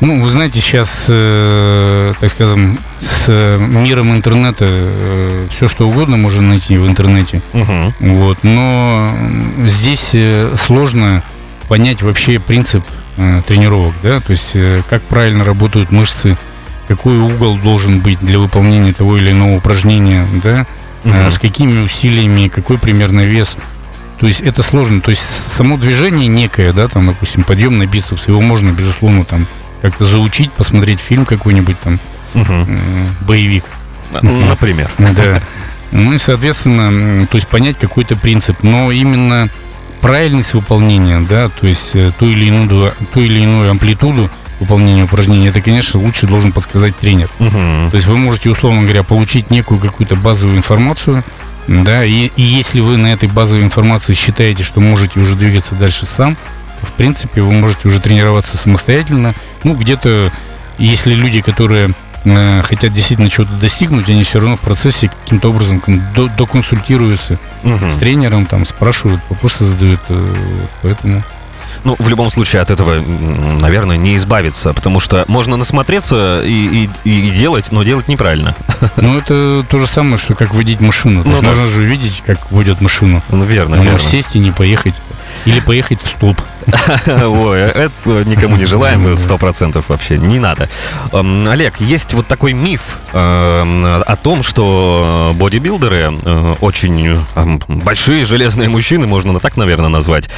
Ну, 0.00 0.22
вы 0.22 0.30
знаете, 0.30 0.60
сейчас, 0.60 1.04
э, 1.08 2.12
так 2.18 2.30
скажем, 2.30 2.78
с 3.00 3.28
миром 3.28 4.12
интернета 4.12 4.64
э, 4.66 5.48
все 5.50 5.68
что 5.68 5.88
угодно 5.88 6.16
можно 6.16 6.40
найти 6.40 6.78
в 6.78 6.86
интернете. 6.86 7.42
Угу. 7.52 7.94
Вот, 8.14 8.38
но 8.42 9.12
здесь 9.66 10.10
э, 10.14 10.54
сложно 10.56 11.22
понять 11.68 12.02
вообще 12.02 12.38
принцип 12.38 12.82
э, 13.18 13.42
тренировок, 13.46 13.92
да, 14.02 14.20
то 14.20 14.32
есть 14.32 14.52
э, 14.54 14.80
как 14.88 15.02
правильно 15.02 15.44
работают 15.44 15.90
мышцы, 15.90 16.36
какой 16.88 17.18
угол 17.18 17.58
должен 17.58 18.00
быть 18.00 18.18
для 18.20 18.38
выполнения 18.38 18.94
того 18.94 19.18
или 19.18 19.32
иного 19.32 19.56
упражнения, 19.56 20.26
да, 20.42 20.66
угу. 21.04 21.14
э, 21.14 21.30
с 21.30 21.38
какими 21.38 21.84
усилиями, 21.84 22.48
какой 22.48 22.78
примерно 22.78 23.20
вес. 23.20 23.56
То 24.18 24.26
есть 24.26 24.40
это 24.40 24.62
сложно. 24.62 25.00
То 25.00 25.10
есть 25.10 25.22
само 25.22 25.76
движение 25.76 26.26
некое, 26.26 26.72
да, 26.72 26.88
там, 26.88 27.06
допустим, 27.06 27.42
подъем 27.42 27.78
на 27.78 27.86
бицепс, 27.86 28.28
его 28.28 28.40
можно, 28.40 28.70
безусловно, 28.70 29.24
там 29.24 29.46
как-то 29.82 30.04
заучить, 30.04 30.52
посмотреть 30.52 31.00
фильм 31.00 31.24
какой-нибудь 31.24 31.78
там, 31.80 31.98
угу. 32.34 32.66
боевик. 33.22 33.64
Например. 34.22 34.90
Да. 34.98 35.40
Ну 35.92 36.12
и, 36.12 36.18
соответственно, 36.18 37.26
то 37.26 37.36
есть 37.36 37.48
понять 37.48 37.76
какой-то 37.76 38.14
принцип. 38.14 38.62
Но 38.62 38.92
именно 38.92 39.48
правильность 40.00 40.54
выполнения, 40.54 41.20
да, 41.20 41.48
то 41.48 41.66
есть 41.66 41.90
э, 41.94 42.12
ту 42.16 42.26
или 42.26 42.46
иную, 42.46 42.92
ту 43.12 43.20
или 43.20 43.40
иную 43.40 43.70
амплитуду 43.70 44.30
выполнения 44.60 45.04
упражнений, 45.04 45.48
это, 45.48 45.60
конечно, 45.60 45.98
лучше 45.98 46.26
должен 46.26 46.52
подсказать 46.52 46.96
тренер. 46.96 47.28
Угу. 47.38 47.90
То 47.90 47.92
есть 47.94 48.06
вы 48.06 48.16
можете, 48.18 48.50
условно 48.50 48.82
говоря, 48.82 49.02
получить 49.02 49.50
некую 49.50 49.80
какую-то 49.80 50.16
базовую 50.16 50.58
информацию, 50.58 51.24
да, 51.66 52.04
и, 52.04 52.30
и 52.36 52.42
если 52.42 52.80
вы 52.80 52.96
на 52.96 53.12
этой 53.12 53.28
базовой 53.28 53.64
информации 53.64 54.12
считаете, 54.12 54.64
что 54.64 54.80
можете 54.80 55.20
уже 55.20 55.36
двигаться 55.36 55.74
дальше 55.74 56.06
сам, 56.06 56.36
в 56.82 56.92
принципе, 56.92 57.42
вы 57.42 57.52
можете 57.52 57.88
уже 57.88 58.00
тренироваться 58.00 58.56
самостоятельно. 58.56 59.34
Ну, 59.64 59.74
где-то, 59.74 60.32
если 60.78 61.14
люди, 61.14 61.40
которые 61.40 61.90
э, 62.24 62.62
хотят 62.62 62.92
действительно 62.92 63.28
чего-то 63.28 63.52
достигнуть, 63.54 64.08
они 64.08 64.24
все 64.24 64.40
равно 64.40 64.56
в 64.56 64.60
процессе 64.60 65.08
каким-то 65.08 65.50
образом 65.50 65.82
доконсультируются 66.36 67.38
угу. 67.62 67.90
с 67.90 67.96
тренером, 67.96 68.46
там 68.46 68.64
спрашивают, 68.64 69.20
вопросы 69.28 69.64
задают. 69.64 70.00
Э, 70.08 70.34
поэтому 70.82 71.22
ну, 71.84 71.96
в 71.98 72.08
любом 72.08 72.30
случае 72.30 72.62
от 72.62 72.70
этого, 72.70 73.00
наверное, 73.00 73.96
не 73.96 74.16
избавиться, 74.16 74.74
потому 74.74 75.00
что 75.00 75.24
можно 75.28 75.56
насмотреться 75.56 76.42
и, 76.44 76.88
и, 77.04 77.10
и 77.10 77.30
делать, 77.30 77.72
но 77.72 77.82
делать 77.82 78.08
неправильно. 78.08 78.54
Ну, 78.96 79.16
это 79.16 79.64
то 79.68 79.78
же 79.78 79.86
самое, 79.86 80.18
что 80.18 80.34
как 80.34 80.54
водить 80.54 80.80
машину. 80.80 81.22
Ну, 81.24 81.40
да. 81.40 81.48
Можно 81.48 81.66
же 81.66 81.82
увидеть, 81.82 82.22
как 82.26 82.50
водят 82.50 82.80
машину. 82.80 83.22
Ну, 83.30 83.44
верно, 83.44 83.76
но 83.76 83.82
верно. 83.84 83.98
сесть 83.98 84.36
и 84.36 84.38
не 84.38 84.50
поехать. 84.50 84.94
Или 85.44 85.60
поехать 85.60 86.00
в 86.02 86.08
столб. 86.08 86.40
Ой, 87.06 87.60
это 87.60 87.92
никому 88.24 88.56
не 88.56 88.64
желаем, 88.64 89.16
сто 89.16 89.38
процентов 89.38 89.88
вообще, 89.88 90.18
не 90.18 90.38
надо. 90.38 90.68
Эм, 91.12 91.48
Олег, 91.48 91.80
есть 91.80 92.14
вот 92.14 92.26
такой 92.26 92.52
миф 92.52 92.98
эм, 93.12 93.84
о 93.84 94.16
том, 94.16 94.42
что 94.42 95.34
бодибилдеры, 95.34 96.12
э, 96.24 96.54
очень 96.60 97.24
эм, 97.34 97.60
большие 97.68 98.26
железные 98.26 98.68
мужчины, 98.68 99.06
можно 99.06 99.38
так, 99.40 99.56
наверное, 99.56 99.88
назвать, 99.88 100.28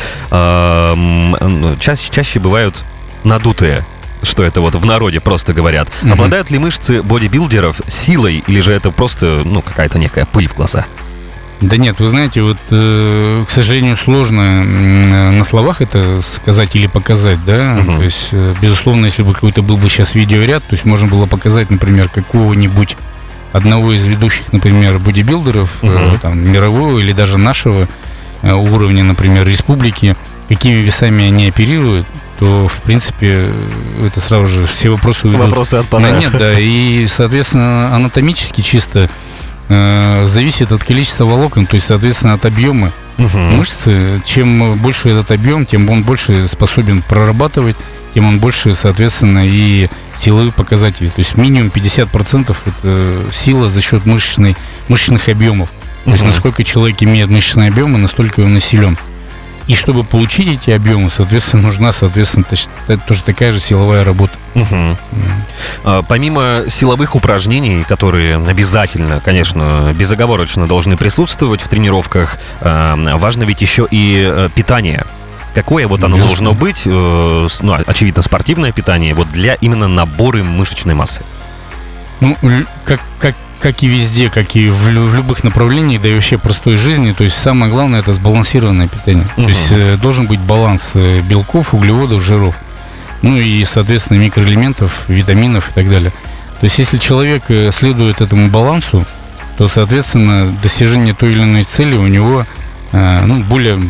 чаще, 1.81 2.11
чаще 2.11 2.39
бывают 2.39 2.85
надутые 3.25 3.85
что 4.23 4.45
это 4.45 4.61
вот 4.61 4.77
в 4.77 4.85
народе 4.85 5.21
просто 5.21 5.53
говорят. 5.53 5.89
Обладают 6.09 6.51
ли 6.51 6.59
мышцы 6.59 7.03
бодибилдеров 7.03 7.81
силой, 7.89 8.43
или 8.47 8.61
же 8.61 8.73
это 8.73 8.91
просто, 8.91 9.43
ну, 9.45 9.63
какая-то 9.63 9.99
некая 9.99 10.27
пыль 10.27 10.49
в 10.49 10.55
глаза? 10.55 10.87
Да 11.63 11.77
нет, 11.77 12.01
вы 12.01 12.09
знаете, 12.09 12.43
вот, 12.43 12.59
э, 12.71 13.45
к 13.47 13.51
сожалению, 13.51 13.97
сложно 13.97 14.65
на 14.65 15.45
словах 15.45 15.81
это 15.81 16.21
сказать 16.21 16.75
или 16.75 16.89
показать, 16.89 17.39
да. 17.45 17.79
Угу. 17.81 17.97
То 17.97 18.03
есть, 18.03 18.29
э, 18.33 18.55
безусловно, 18.61 19.07
если 19.07 19.23
бы 19.23 19.33
какой-то 19.33 19.63
был 19.63 19.77
бы 19.77 19.89
сейчас 19.89 20.15
видеоряд, 20.17 20.65
то 20.65 20.75
есть 20.75 20.85
можно 20.85 21.07
было 21.07 21.27
показать, 21.27 21.71
например, 21.71 22.09
какого-нибудь 22.09 22.97
одного 23.53 23.93
из 23.93 24.05
ведущих, 24.05 24.53
например, 24.53 24.99
бодибилдеров, 24.99 25.71
угу. 25.83 26.19
там, 26.21 26.51
мирового 26.51 26.99
или 26.99 27.13
даже 27.13 27.39
нашего 27.39 27.89
э, 28.43 28.53
уровня, 28.53 29.05
например, 29.05 29.47
республики, 29.47 30.17
какими 30.49 30.79
весами 30.79 31.27
они 31.27 31.47
оперируют, 31.47 32.07
то, 32.41 32.67
в 32.67 32.83
принципе, 32.83 33.47
это 34.05 34.21
сразу 34.21 34.49
же 34.49 34.67
все 34.67 34.91
вопросы 34.91 35.29
Вопросы 35.29 35.77
отпадают. 35.77 36.17
На 36.17 36.21
нет, 36.21 36.33
да. 36.37 36.59
И, 36.59 37.07
соответственно, 37.07 37.95
анатомически 37.95 38.63
чисто 38.63 39.09
э, 39.73 40.27
зависит 40.27 40.73
от 40.73 40.85
количества 40.85 41.25
волокон, 41.25 41.67
то 41.67 41.75
есть, 41.75 41.87
соответственно, 41.87 42.35
от 42.35 42.45
объема 42.45 42.93
угу. 43.19 43.39
мышцы. 43.39 44.21
Чем 44.25 44.77
больше 44.79 45.11
этот 45.11 45.31
объем, 45.31 45.67
тем 45.67 45.89
он 45.91 46.03
больше 46.03 46.49
способен 46.49 47.03
прорабатывать, 47.03 47.77
тем 48.15 48.27
он 48.27 48.39
больше, 48.39 48.75
соответственно, 48.75 49.47
и 49.47 49.89
силовые 50.17 50.53
показатели. 50.53 51.09
То 51.09 51.19
есть 51.19 51.37
минимум 51.37 51.69
50% 51.69 52.57
это 52.67 53.33
сила 53.33 53.69
за 53.69 53.81
счет 53.81 54.05
мышечной, 54.07 54.57
мышечных 54.89 55.29
объемов. 55.29 55.71
То 56.05 56.11
есть 56.11 56.25
насколько 56.25 56.65
человек 56.65 57.03
имеет 57.03 57.29
мышечные 57.29 57.69
объемы, 57.69 57.99
настолько 57.99 58.41
он 58.41 58.55
населен. 58.55 58.99
И 59.73 59.75
чтобы 59.75 60.05
получить 60.05 60.49
эти 60.49 60.71
объемы, 60.71 61.11
соответственно, 61.11 61.63
нужна, 61.63 61.93
соответственно, 61.93 62.45
тоже 63.09 63.23
такая 63.23 63.53
же 63.53 63.59
силовая 63.59 64.05
работа. 64.05 64.35
Угу. 64.55 64.99
А, 65.85 66.03
помимо 66.03 66.65
силовых 66.69 67.15
упражнений, 67.15 67.83
которые 67.83 68.37
обязательно, 68.37 69.21
конечно, 69.21 69.95
безоговорочно 69.95 70.67
должны 70.67 70.99
присутствовать 70.99 71.63
в 71.63 71.69
тренировках, 71.69 72.39
а, 72.61 72.97
важно 73.17 73.45
ведь 73.45 73.63
еще 73.63 73.89
и 73.91 74.23
э, 74.31 74.51
питание. 74.55 75.07
Какое 75.55 75.89
вот 75.89 76.05
оно 76.05 76.17
Конечно. 76.17 76.29
должно 76.29 76.53
быть, 76.53 76.83
э, 76.85 77.49
ну, 77.61 77.79
очевидно, 77.87 78.21
спортивное 78.21 78.73
питание, 78.73 79.15
вот 79.15 79.31
для 79.31 79.55
именно 79.55 79.89
набора 79.89 80.43
мышечной 80.43 80.93
массы? 80.93 81.23
Ну, 82.21 82.37
как, 82.85 83.01
как 83.19 83.35
как 83.63 83.85
и 83.85 83.87
везде, 83.87 84.29
как 84.29 84.57
и 84.57 84.69
в, 84.69 84.89
в 84.89 85.15
любых 85.15 85.45
направлениях, 85.45 86.03
да 86.03 86.09
и 86.09 86.15
вообще 86.15 86.37
простой 86.37 86.77
жизни, 86.77 87.13
то 87.13 87.23
есть 87.23 87.37
самое 87.37 87.71
главное 87.71 88.01
это 88.01 88.13
сбалансированное 88.13 88.89
питание. 88.89 89.27
Угу. 89.37 89.43
То 89.43 89.49
есть 89.49 89.69
э, 89.71 89.97
должен 90.03 90.27
быть 90.27 90.41
баланс 90.41 90.91
э, 90.95 91.21
белков, 91.21 91.73
углеводов, 91.73 92.23
жиров. 92.23 92.57
Ну 93.23 93.39
и, 93.39 93.65
соответственно, 93.65 94.19
микроэлементов, 94.19 95.05
витаминов 95.09 95.71
и 95.71 95.73
так 95.75 95.89
далее. 95.89 96.11
То 96.61 96.65
есть 96.65 96.79
если 96.81 96.99
человек 96.99 97.45
э, 97.51 97.71
следует 97.71 98.21
этому 98.21 98.49
балансу, 98.49 99.07
то, 99.57 99.69
соответственно, 99.69 100.53
достижение 100.61 101.15
той 101.15 101.31
или 101.31 101.43
иной 101.45 101.63
цели 101.63 101.97
у 101.97 102.09
него 102.09 102.45
э, 102.91 103.25
ну, 103.25 103.45
более, 103.45 103.81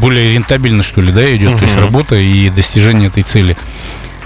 более 0.00 0.34
рентабельно, 0.34 0.82
что 0.82 1.00
ли, 1.00 1.12
да, 1.12 1.24
идет. 1.36 1.52
Угу. 1.52 1.58
То 1.58 1.64
есть 1.66 1.76
работа 1.76 2.16
и 2.16 2.50
достижение 2.50 3.06
этой 3.06 3.22
цели. 3.22 3.56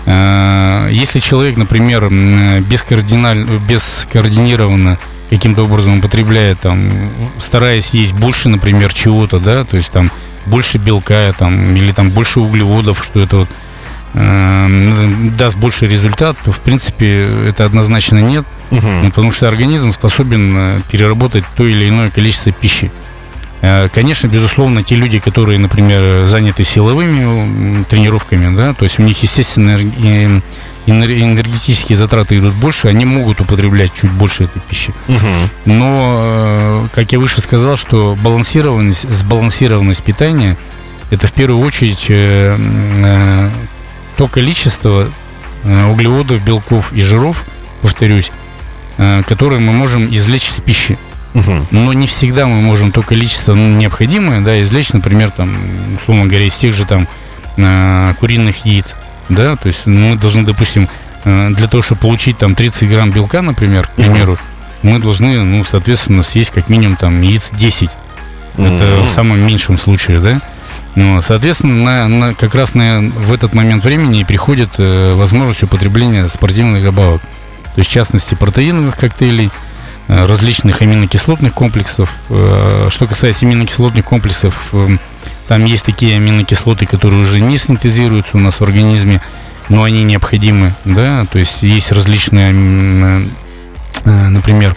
Э, 0.09 0.88
если 0.91 1.21
человек, 1.21 1.57
например, 1.57 2.09
без, 2.62 2.83
координаль... 2.83 3.45
без 3.69 4.07
координированно 4.11 4.99
каким-то 5.29 5.65
образом 5.65 5.99
употребляет, 5.99 6.61
там, 6.61 7.12
стараясь 7.38 7.91
есть 7.91 8.15
больше, 8.15 8.49
например, 8.49 8.93
чего-то, 8.93 9.38
да, 9.38 9.65
то 9.65 9.77
есть 9.77 9.91
там 9.93 10.11
больше 10.47 10.79
белка, 10.79 11.35
там, 11.38 11.77
или 11.77 11.93
там 11.93 12.09
больше 12.09 12.41
углеводов, 12.41 13.05
что 13.05 13.21
это 13.21 13.37
вот 13.37 13.49
э, 14.15 15.11
даст 15.37 15.59
больше 15.59 15.85
результат, 15.85 16.38
то 16.43 16.53
в 16.53 16.61
принципе 16.61 17.29
это 17.47 17.67
однозначно 17.67 18.21
нет, 18.21 18.47
угу. 18.71 19.11
потому 19.11 19.31
что 19.33 19.47
организм 19.47 19.93
способен 19.93 20.55
э, 20.57 20.81
переработать 20.91 21.45
то 21.55 21.67
или 21.67 21.87
иное 21.87 22.09
количество 22.09 22.50
пищи. 22.50 22.91
Э, 23.61 23.88
конечно, 23.93 24.29
безусловно, 24.29 24.83
те 24.83 24.95
люди, 24.95 25.19
которые, 25.19 25.59
например, 25.59 26.27
заняты 26.27 26.65
силовыми 26.65 27.83
тренировками, 27.85 28.55
да, 28.55 28.73
то 28.73 28.85
есть 28.85 28.99
у 28.99 29.03
них, 29.03 29.23
естественно, 29.23 29.77
энергетические 30.87 31.97
затраты 31.97 32.38
идут 32.38 32.55
больше, 32.55 32.88
они 32.88 33.05
могут 33.05 33.41
употреблять 33.41 33.93
чуть 33.95 34.11
больше 34.11 34.45
этой 34.45 34.61
пищи. 34.61 34.95
Угу. 35.09 35.19
Но, 35.67 36.21
э, 36.23 36.88
как 36.95 37.12
я 37.12 37.19
выше 37.19 37.41
сказал, 37.41 37.77
что 37.77 38.17
балансированность, 38.23 39.11
сбалансированность 39.11 40.03
питания 40.03 40.57
это 41.11 41.27
в 41.27 41.33
первую 41.33 41.65
очередь 41.67 42.07
э, 42.09 43.50
то 44.17 44.29
количество 44.29 45.09
углеводов, 45.65 46.43
белков 46.45 46.93
и 46.93 47.03
жиров, 47.03 47.45
повторюсь, 47.83 48.31
которые 48.97 49.61
мы 49.61 49.73
можем 49.73 50.07
извлечь 50.07 50.50
из 50.50 50.61
пищи. 50.61 50.99
Угу. 51.35 51.66
Но 51.70 51.92
не 51.92 52.06
всегда 52.06 52.47
мы 52.47 52.61
можем 52.61 52.90
то 52.90 53.02
количество 53.02 53.54
необходимое, 53.54 54.40
да, 54.40 54.61
извлечь, 54.62 54.92
например, 54.92 55.30
там, 55.30 55.56
условно 55.97 56.26
говоря, 56.26 56.47
из 56.47 56.56
тех 56.56 56.75
же 56.75 56.87
там 56.87 57.06
э, 57.56 58.14
куриных 58.18 58.64
яиц, 58.64 58.97
да, 59.28 59.56
то 59.56 59.68
есть 59.68 59.87
мы 59.87 60.16
должны, 60.16 60.42
допустим, 60.44 60.88
э, 61.25 61.50
для 61.50 61.68
того, 61.68 61.82
чтобы 61.82 62.00
получить 62.00 62.38
там 62.38 62.54
30 62.54 62.88
грамм 62.88 63.11
белка, 63.11 63.42
например, 63.42 63.87
к 63.88 63.92
примеру, 63.92 64.32
угу. 64.32 64.40
мы 64.82 64.99
должны, 64.99 65.44
ну, 65.44 65.62
соответственно, 65.64 66.23
съесть 66.23 66.50
как 66.50 66.68
минимум 66.68 66.97
там 66.97 67.20
яиц 67.20 67.50
10. 67.52 67.90
Это 68.56 69.02
в 69.02 69.11
самом 69.11 69.40
меньшем 69.40 69.78
случае, 69.78 70.20
да. 70.20 70.40
Ну, 70.97 71.20
соответственно, 71.20 71.85
на, 71.85 72.08
на, 72.08 72.35
как 72.35 72.56
раз 72.56 72.75
на, 72.75 73.00
в 73.00 73.32
этот 73.32 73.54
момент 73.54 73.85
времени 73.85 74.25
приходит 74.25 74.70
э, 74.78 75.12
возможность 75.14 75.62
употребления 75.62 76.28
спортивных 76.28 76.82
добавок. 76.82 77.20
То 77.20 77.80
есть, 77.80 77.90
в 77.90 77.92
частности, 77.92 78.35
протеиновых 78.35 78.97
коктейлей, 78.97 79.50
различных 80.09 80.83
аминокислотных 80.83 81.55
комплексов. 81.55 82.11
Э, 82.31 82.88
что 82.91 83.07
касается 83.07 83.47
аминокислотных 83.47 84.05
комплексов, 84.05 84.71
э, 84.73 84.97
там 85.47 85.65
есть 85.65 85.85
такие 85.85 86.17
аминокислоты, 86.17 86.87
которые 86.87 87.23
уже 87.23 87.41
не 87.41 87.59
синтезируются 87.59 88.37
у 88.37 88.41
нас 88.41 88.61
в 88.61 88.62
организме, 88.65 89.21
но 89.69 89.83
они 89.83 90.03
необходимы, 90.03 90.75
да, 90.85 91.27
то 91.31 91.38
есть 91.38 91.62
есть 91.62 91.93
различные, 91.93 93.25
например, 94.05 94.75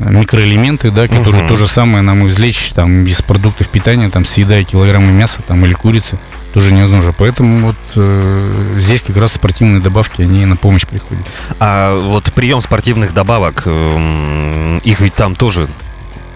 микроэлементы, 0.00 0.90
да, 0.90 1.08
которые 1.08 1.44
uh-huh. 1.44 1.48
то 1.48 1.56
же 1.56 1.66
самое 1.66 2.02
нам 2.02 2.26
извлечь 2.26 2.72
там 2.72 3.04
из 3.04 3.22
продуктов 3.22 3.68
питания, 3.68 4.08
там 4.08 4.24
съедая 4.24 4.64
килограммы 4.64 5.12
мяса 5.12 5.42
там 5.46 5.64
или 5.66 5.74
курицы, 5.74 6.18
тоже 6.54 6.72
невозможно. 6.72 7.14
Поэтому 7.16 7.66
вот 7.66 7.76
э, 7.96 8.76
здесь 8.78 9.02
как 9.02 9.16
раз 9.16 9.32
спортивные 9.32 9.80
добавки, 9.80 10.22
они 10.22 10.46
на 10.46 10.56
помощь 10.56 10.86
приходят. 10.86 11.26
А 11.58 11.98
вот 12.00 12.32
прием 12.32 12.60
спортивных 12.60 13.12
добавок, 13.12 13.62
э, 13.66 14.80
их 14.82 15.00
ведь 15.00 15.14
там 15.14 15.34
тоже 15.34 15.68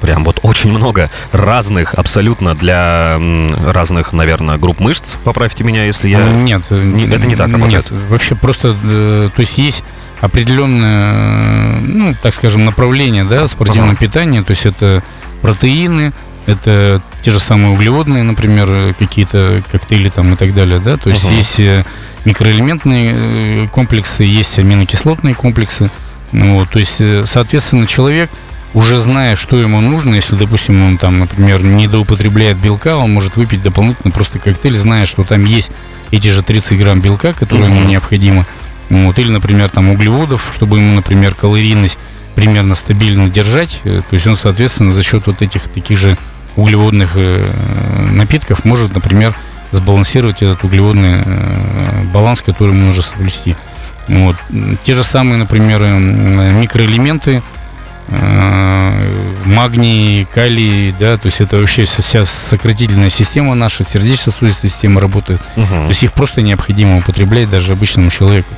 прям 0.05 0.23
вот 0.23 0.41
очень 0.43 0.69
много 0.69 1.11
разных 1.33 1.95
абсолютно 1.95 2.55
для 2.55 3.19
разных, 3.67 4.13
наверное, 4.13 4.59
групп 4.59 4.79
мышц. 4.79 5.15
Поправьте 5.25 5.65
меня, 5.65 5.87
если 5.87 6.11
я... 6.11 6.27
Нет, 6.27 6.71
не, 6.71 7.07
это 7.07 7.27
не 7.27 7.37
так 7.37 7.51
работает. 7.51 7.91
Нет, 7.91 8.01
вообще 8.11 8.35
просто, 8.35 8.77
э, 8.85 9.31
то 9.35 9.41
есть 9.41 9.57
есть 9.57 9.83
определенное, 10.21 11.81
ну, 11.81 12.15
так 12.23 12.35
скажем, 12.35 12.67
направление, 12.67 13.25
да, 13.25 13.49
спортивного 13.49 13.93
ага. 13.93 14.01
питания, 14.01 14.43
то 14.43 14.51
есть 14.51 14.67
это 14.67 15.03
протеины, 15.41 16.13
это 16.45 17.01
те 17.23 17.31
же 17.31 17.41
самые 17.41 17.73
углеводные, 17.73 18.25
например, 18.25 18.95
какие-то 18.99 19.63
коктейли 19.73 20.11
там 20.11 20.35
и 20.35 20.37
так 20.37 20.53
далее, 20.53 20.81
да, 20.81 20.99
то 20.99 21.09
есть 21.09 21.25
uh-huh. 21.25 21.35
есть 21.35 21.61
э, 21.61 21.87
микроэлементные 22.27 23.15
э, 23.17 23.69
комплексы, 23.69 24.25
есть 24.25 24.59
аминокислотные 24.59 25.35
комплексы, 25.35 25.91
вот, 26.31 26.69
то 26.69 26.79
есть, 26.79 27.01
соответственно, 27.25 27.87
человек 27.87 28.29
уже 28.75 28.99
зная, 28.99 29.37
что 29.37 29.57
ему 29.57 29.81
нужно, 29.81 30.17
если, 30.17 30.35
допустим, 30.35 30.83
он 30.83 30.99
там, 30.99 31.21
например, 31.21 31.63
недоупотребляет 31.63 32.59
белка, 32.59 32.97
он 32.97 33.13
может 33.13 33.37
выпить 33.37 33.63
дополнительно 33.63 34.11
просто 34.11 34.39
коктейль, 34.39 34.75
зная, 34.75 35.07
что 35.07 35.25
там 35.25 35.45
есть 35.45 35.71
эти 36.11 36.29
же 36.29 36.43
30 36.43 36.79
грамм 36.79 37.01
белка, 37.01 37.33
которые 37.33 37.71
ему 37.71 37.89
необходимо, 37.89 38.47
вот, 38.91 39.19
или, 39.19 39.31
например, 39.31 39.71
там 39.71 39.89
углеводов, 39.89 40.51
чтобы 40.53 40.79
ему, 40.79 40.97
например, 40.97 41.35
калорийность 41.35 41.99
примерно 42.35 42.75
стабильно 42.75 43.29
держать. 43.29 43.81
То 43.83 44.05
есть 44.11 44.27
он, 44.27 44.37
соответственно, 44.37 44.93
за 44.93 45.03
счет 45.03 45.27
вот 45.27 45.41
этих 45.41 45.69
таких 45.69 45.99
же 45.99 46.19
углеводных 46.57 47.13
э, 47.17 47.45
напитков 48.13 48.65
может, 48.65 48.95
например, 48.95 49.35
сбалансировать 49.71 50.43
этот 50.43 50.63
углеводный 50.65 51.23
э, 51.25 52.03
баланс, 52.13 52.43
который 52.43 52.75
ему 52.75 52.87
нужно 52.87 53.03
соблюсти. 53.03 53.57
Вот. 54.09 54.37
Те 54.83 54.95
же 54.95 55.03
самые, 55.03 55.39
например, 55.39 55.83
э, 55.83 55.99
микроэлементы, 56.53 57.43
магний, 58.09 60.27
калий, 60.27 60.95
да, 60.99 61.17
то 61.17 61.27
есть 61.27 61.41
это 61.41 61.57
вообще 61.57 61.85
вся 61.85 62.25
сократительная 62.25 63.09
система 63.09 63.55
наша, 63.55 63.85
сердечно-сосудистая 63.85 64.71
система 64.71 65.01
работает. 65.01 65.41
Угу. 65.57 65.67
То 65.67 65.89
есть 65.89 66.03
их 66.03 66.13
просто 66.13 66.43
необходимо 66.43 66.99
употреблять 66.99 67.51
даже 67.51 67.73
обычному 67.73 68.11
человеку. 68.11 68.55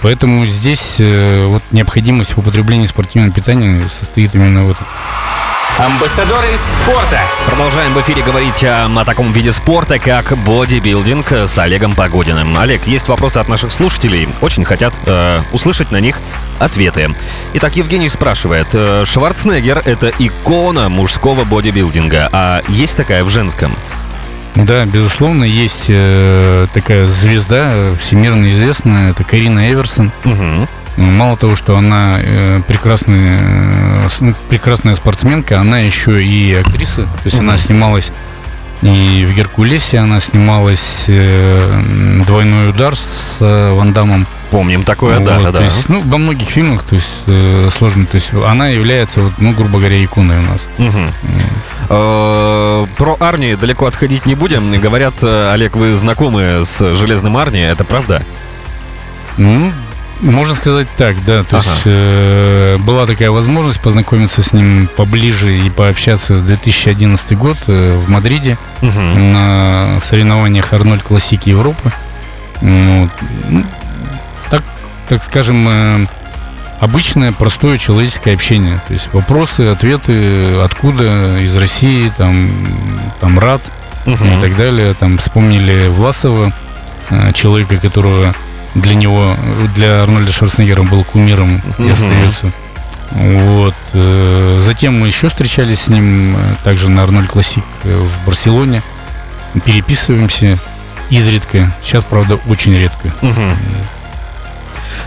Поэтому 0.00 0.46
здесь 0.46 0.96
вот 0.98 1.62
необходимость 1.72 2.34
в 2.34 2.38
употреблении 2.38 2.86
спортивного 2.86 3.32
питания 3.32 3.86
состоит 3.88 4.34
именно 4.34 4.64
в 4.64 4.70
этом. 4.70 4.86
Амбассадоры 5.78 6.48
спорта. 6.56 7.18
Продолжаем 7.46 7.94
в 7.94 8.00
эфире 8.02 8.22
говорить 8.22 8.62
о, 8.62 8.86
о 8.94 9.04
таком 9.04 9.32
виде 9.32 9.50
спорта, 9.52 9.98
как 9.98 10.36
бодибилдинг 10.38 11.32
с 11.32 11.58
Олегом 11.58 11.94
Погодиным. 11.94 12.56
Олег, 12.58 12.86
есть 12.86 13.08
вопросы 13.08 13.38
от 13.38 13.48
наших 13.48 13.72
слушателей. 13.72 14.28
Очень 14.42 14.64
хотят 14.64 14.94
э, 15.06 15.40
услышать 15.50 15.90
на 15.90 15.98
них 15.98 16.20
ответы. 16.60 17.16
Итак, 17.54 17.74
Евгений 17.76 18.08
спрашивает. 18.10 18.68
э, 18.74 19.04
Шварценеггер— 19.06 19.82
это 19.84 20.12
икона 20.18 20.88
мужского 20.88 21.44
бодибилдинга, 21.44 22.28
а 22.30 22.62
есть 22.68 22.96
такая 22.96 23.24
в 23.24 23.30
женском? 23.30 23.76
Да, 24.54 24.84
безусловно, 24.84 25.44
есть 25.44 25.86
э, 25.88 26.66
такая 26.74 27.08
звезда 27.08 27.94
всемирно 27.98 28.52
известная, 28.52 29.10
это 29.10 29.24
Карина 29.24 29.72
Эверсон. 29.72 30.12
Мгм. 30.24 30.68
Мало 30.96 31.36
того, 31.36 31.56
что 31.56 31.76
она 31.76 32.18
э, 32.22 32.60
прекрасная, 32.66 33.38
э, 33.40 34.08
ну, 34.20 34.34
прекрасная 34.48 34.94
спортсменка, 34.94 35.58
она 35.60 35.78
еще 35.78 36.22
и 36.22 36.54
актриса. 36.54 37.04
То 37.04 37.24
есть 37.24 37.38
она 37.38 37.56
снималась 37.56 38.12
и 38.82 39.24
в 39.30 39.36
Геркулесе, 39.36 39.98
она 39.98 40.18
снималась 40.18 41.04
э, 41.06 42.22
«Двойной 42.26 42.70
удар» 42.70 42.96
с 42.96 43.36
э, 43.40 43.72
Ван 43.72 43.92
Дамом. 43.92 44.26
Помним 44.50 44.82
такое, 44.82 45.20
да, 45.20 45.34
Вот, 45.34 45.44
да, 45.44 45.52
да. 45.52 45.58
То 45.60 45.64
есть, 45.64 45.88
ну, 45.88 46.02
во 46.04 46.18
многих 46.18 46.48
фильмах, 46.48 46.82
то 46.82 46.96
есть, 46.96 47.20
э, 47.26 47.68
сложно. 47.70 48.06
То 48.06 48.16
есть 48.16 48.32
она 48.34 48.68
является, 48.68 49.20
вот, 49.20 49.34
ну, 49.38 49.52
грубо 49.52 49.78
говоря, 49.78 50.02
иконой 50.04 50.38
у 50.40 50.42
нас. 50.42 50.68
Э, 51.88 52.86
Про 52.98 53.16
Арни 53.20 53.54
далеко 53.54 53.86
отходить 53.86 54.26
не 54.26 54.34
будем. 54.34 54.72
Говорят, 54.80 55.22
Олег, 55.22 55.76
вы 55.76 55.94
знакомы 55.94 56.64
с 56.64 56.94
Железным 56.96 57.36
Арни, 57.36 57.60
это 57.60 57.84
правда? 57.84 58.24
Ну, 59.36 59.72
можно 60.22 60.54
сказать 60.54 60.88
так, 60.96 61.16
да. 61.24 61.42
То 61.44 61.56
Ага. 61.56 61.66
есть 61.66 61.82
э, 61.84 62.76
была 62.78 63.06
такая 63.06 63.30
возможность 63.30 63.80
познакомиться 63.80 64.42
с 64.42 64.52
ним 64.52 64.88
поближе 64.96 65.58
и 65.58 65.68
пообщаться 65.70 66.34
в 66.34 66.46
2011 66.46 67.36
год 67.36 67.56
э, 67.66 67.96
в 67.98 68.08
Мадриде 68.08 68.56
Мгм. 68.80 69.32
на 69.32 69.98
соревнованиях 70.00 70.72
Арнольд 70.72 71.02
Классики 71.02 71.50
Европы. 71.50 71.92
Ну, 72.60 73.10
ну, 73.48 73.64
так, 74.50 74.62
так 75.08 75.24
скажем, 75.24 75.68
э, 75.68 76.06
обычное 76.80 77.32
простое 77.32 77.76
человеческое 77.78 78.34
общение. 78.34 78.80
То 78.86 78.92
есть 78.92 79.08
вопросы, 79.12 79.62
ответы, 79.62 80.54
откуда, 80.62 81.38
из 81.38 81.56
России, 81.56 82.10
там, 82.16 82.48
там 83.20 83.38
рад 83.38 83.60
Мгм. 84.06 84.36
и 84.36 84.40
так 84.40 84.56
далее. 84.56 84.94
Там 84.94 85.18
вспомнили 85.18 85.88
Власова, 85.88 86.52
э, 87.10 87.32
человека, 87.34 87.76
которого 87.76 88.34
для 88.74 88.94
него, 88.94 89.36
для 89.74 90.02
Арнольда 90.02 90.32
Шварценеггера 90.32 90.82
был 90.82 91.04
кумиром 91.04 91.62
и 91.78 91.90
остается. 91.90 92.52
Вот. 93.10 93.74
э, 93.92 94.60
Затем 94.62 94.98
мы 94.98 95.06
еще 95.06 95.28
встречались 95.28 95.82
с 95.82 95.88
ним 95.88 96.34
э, 96.34 96.38
также 96.64 96.88
на 96.88 97.02
Арнольд 97.02 97.28
Классик 97.28 97.64
э, 97.84 97.94
в 97.94 98.26
Барселоне. 98.26 98.82
Переписываемся 99.66 100.58
изредка. 101.10 101.76
Сейчас, 101.82 102.04
правда, 102.04 102.38
очень 102.48 102.74
редко. 102.74 103.12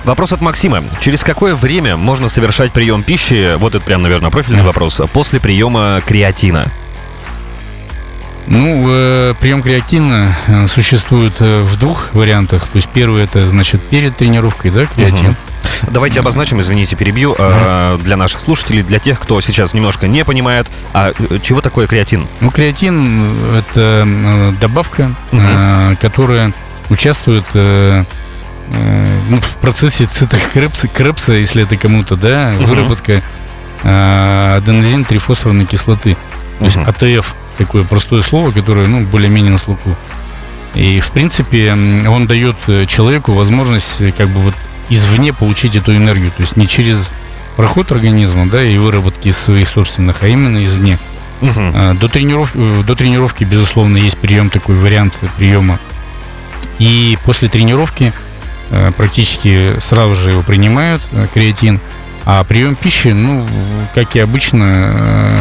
Вопрос 0.03 0.33
от 0.33 0.41
Максима. 0.41 0.83
Через 1.01 1.23
какое 1.23 1.55
время 1.55 1.97
можно 1.97 2.29
совершать 2.29 2.71
прием 2.73 3.01
пищи, 3.01 3.55
вот 3.57 3.73
это 3.73 3.83
прям, 3.83 4.03
наверное, 4.03 4.29
профильный 4.29 4.63
вопрос, 4.63 5.01
после 5.11 5.39
приема 5.39 6.01
креатина? 6.05 6.71
Ну, 8.47 8.85
э, 8.87 9.33
прием 9.39 9.63
креатина 9.63 10.35
э, 10.47 10.67
существует 10.67 11.33
э, 11.39 11.63
в 11.63 11.77
двух 11.77 12.13
вариантах. 12.13 12.63
То 12.67 12.75
есть 12.75 12.89
первый 12.89 13.23
это 13.23 13.47
значит 13.47 13.81
перед 13.81 14.15
тренировкой, 14.17 14.71
да, 14.71 14.85
креатин. 14.85 15.29
Мгм. 15.29 15.35
Давайте 15.91 16.19
обозначим, 16.19 16.61
извините, 16.61 16.95
перебью, 16.95 17.35
э, 17.37 17.97
для 18.03 18.17
наших 18.17 18.41
слушателей, 18.41 18.83
для 18.83 18.99
тех, 18.99 19.19
кто 19.19 19.41
сейчас 19.41 19.73
немножко 19.73 20.07
не 20.07 20.23
понимает, 20.23 20.69
а 20.93 21.13
чего 21.41 21.61
такое 21.61 21.87
креатин? 21.87 22.27
Ну, 22.39 22.51
креатин– 22.51 23.33
это 23.57 24.53
добавка, 24.61 25.11
э, 25.31 25.95
которая 25.99 26.53
участвует 26.89 27.45
э, 27.55 28.03
ну, 29.29 29.41
в 29.41 29.57
процессе 29.57 30.05
цитокрепса, 30.05 30.87
крепса, 30.87 31.33
если 31.33 31.63
это 31.63 31.77
кому-то, 31.77 32.15
да, 32.15 32.51
Мгм. 32.55 32.65
выработка 32.65 33.21
э, 33.83 34.57
аденозин-трифосфорной 34.57 35.65
кислоты. 35.65 36.15
То 36.59 36.65
есть. 36.65 36.77
АТФ– 36.77 37.35
такое 37.57 37.83
простое 37.83 38.21
слово, 38.21 38.51
которое, 38.51 38.87
ну, 38.87 39.01
более-менее 39.05 39.51
на 39.51 39.57
слуху. 39.57 39.95
И, 40.75 40.99
в 40.99 41.11
принципе, 41.11 41.71
он 41.71 42.27
дает 42.27 42.57
э, 42.67 42.85
человеку 42.85 43.31
возможность 43.31 44.01
э, 44.01 44.11
как 44.11 44.27
бы 44.27 44.41
вот 44.41 44.53
извне 44.89 45.31
получить 45.31 45.75
эту 45.75 45.95
энергию. 45.95 46.31
То 46.35 46.43
есть 46.43 46.57
не 46.57 46.67
через 46.67 47.11
проход 47.55 47.91
организма, 47.93 48.47
да, 48.47 48.61
и 48.61 48.77
выработки 48.77 49.31
своих 49.31 49.69
собственных, 49.69 50.23
а 50.23 50.27
именно 50.27 50.63
извне. 50.63 50.99
А, 51.41 51.93
До, 51.93 52.09
трениров... 52.09 52.51
э, 52.55 52.83
до 52.85 52.95
тренировки, 52.95 53.45
безусловно, 53.45 53.97
есть 53.97 54.17
прием, 54.17 54.49
такой 54.49 54.75
вариант 54.75 55.13
приема. 55.37 55.79
И 56.77 57.17
после 57.23 57.47
тренировки 57.47 58.11
практически 58.97 59.79
сразу 59.79 60.15
же 60.15 60.31
его 60.31 60.41
принимают, 60.41 61.01
креатин. 61.33 61.79
А 62.25 62.43
прием 62.43 62.75
пищи, 62.75 63.09
ну, 63.09 63.47
как 63.93 64.15
и 64.15 64.19
обычно, 64.19 64.93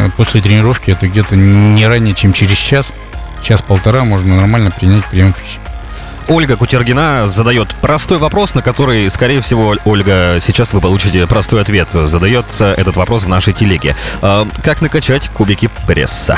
э, 0.05 0.09
после 0.17 0.39
тренировки 0.41 0.91
это 0.91 1.07
где-то 1.07 1.35
не 1.35 1.85
ранее, 1.87 2.13
чем 2.13 2.31
через 2.31 2.57
час, 2.57 2.93
час-полтора 3.41 4.03
можно 4.03 4.35
нормально 4.35 4.69
принять 4.69 5.03
прием 5.05 5.33
пищи. 5.33 5.57
Ольга 6.27 6.57
Кутергина 6.57 7.27
задает 7.27 7.69
простой 7.81 8.17
вопрос, 8.17 8.55
на 8.55 8.61
который, 8.63 9.09
скорее 9.11 9.41
всего, 9.41 9.75
Ольга, 9.85 10.37
сейчас 10.39 10.73
вы 10.73 10.81
получите 10.81 11.27
простой 11.27 11.61
ответ. 11.61 11.89
Задает 11.91 12.45
этот 12.59 12.95
вопрос 12.95 13.23
в 13.23 13.29
нашей 13.29 13.53
телеге. 13.53 13.95
Э, 14.21 14.45
Как 14.63 14.81
накачать 14.81 15.29
кубики 15.29 15.69
пресса? 15.87 16.37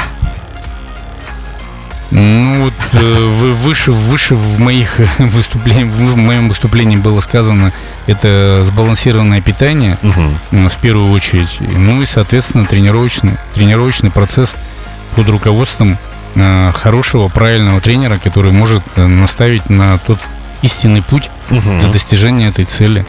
Ну, 2.09 2.63
вот 2.63 2.73
э, 2.93 3.19
вы- 3.33 3.51
выше, 3.53 3.91
выше 3.91 4.35
в 4.35 4.59
моих 4.59 4.99
выступлениях, 5.19 5.87
в 5.93 6.15
моем 6.15 6.47
выступлении 6.47 6.95
было 6.95 7.19
сказано, 7.19 7.73
это 8.05 8.61
сбалансированное 8.63 9.41
питание, 9.41 9.97
ну, 10.51 10.69
в 10.69 10.75
первую 10.77 11.11
очередь. 11.11 11.57
Ну 11.59 12.01
и, 12.01 12.05
соответственно, 12.05 12.65
тренировочный, 12.65 13.33
тренировочный 13.53 14.09
процесс 14.09 14.55
под 15.15 15.27
руководством 15.29 15.97
э, 16.35 16.71
хорошего, 16.73 17.27
правильного 17.27 17.81
тренера, 17.81 18.17
который 18.23 18.51
может 18.53 18.83
э, 18.95 19.05
наставить 19.05 19.69
на 19.69 19.97
тот 19.99 20.19
истинный 20.61 21.01
путь 21.01 21.29
Мгм. 21.49 21.79
для 21.79 21.89
достижения 21.89 22.47
этой 22.47 22.65
цели. 22.65 23.05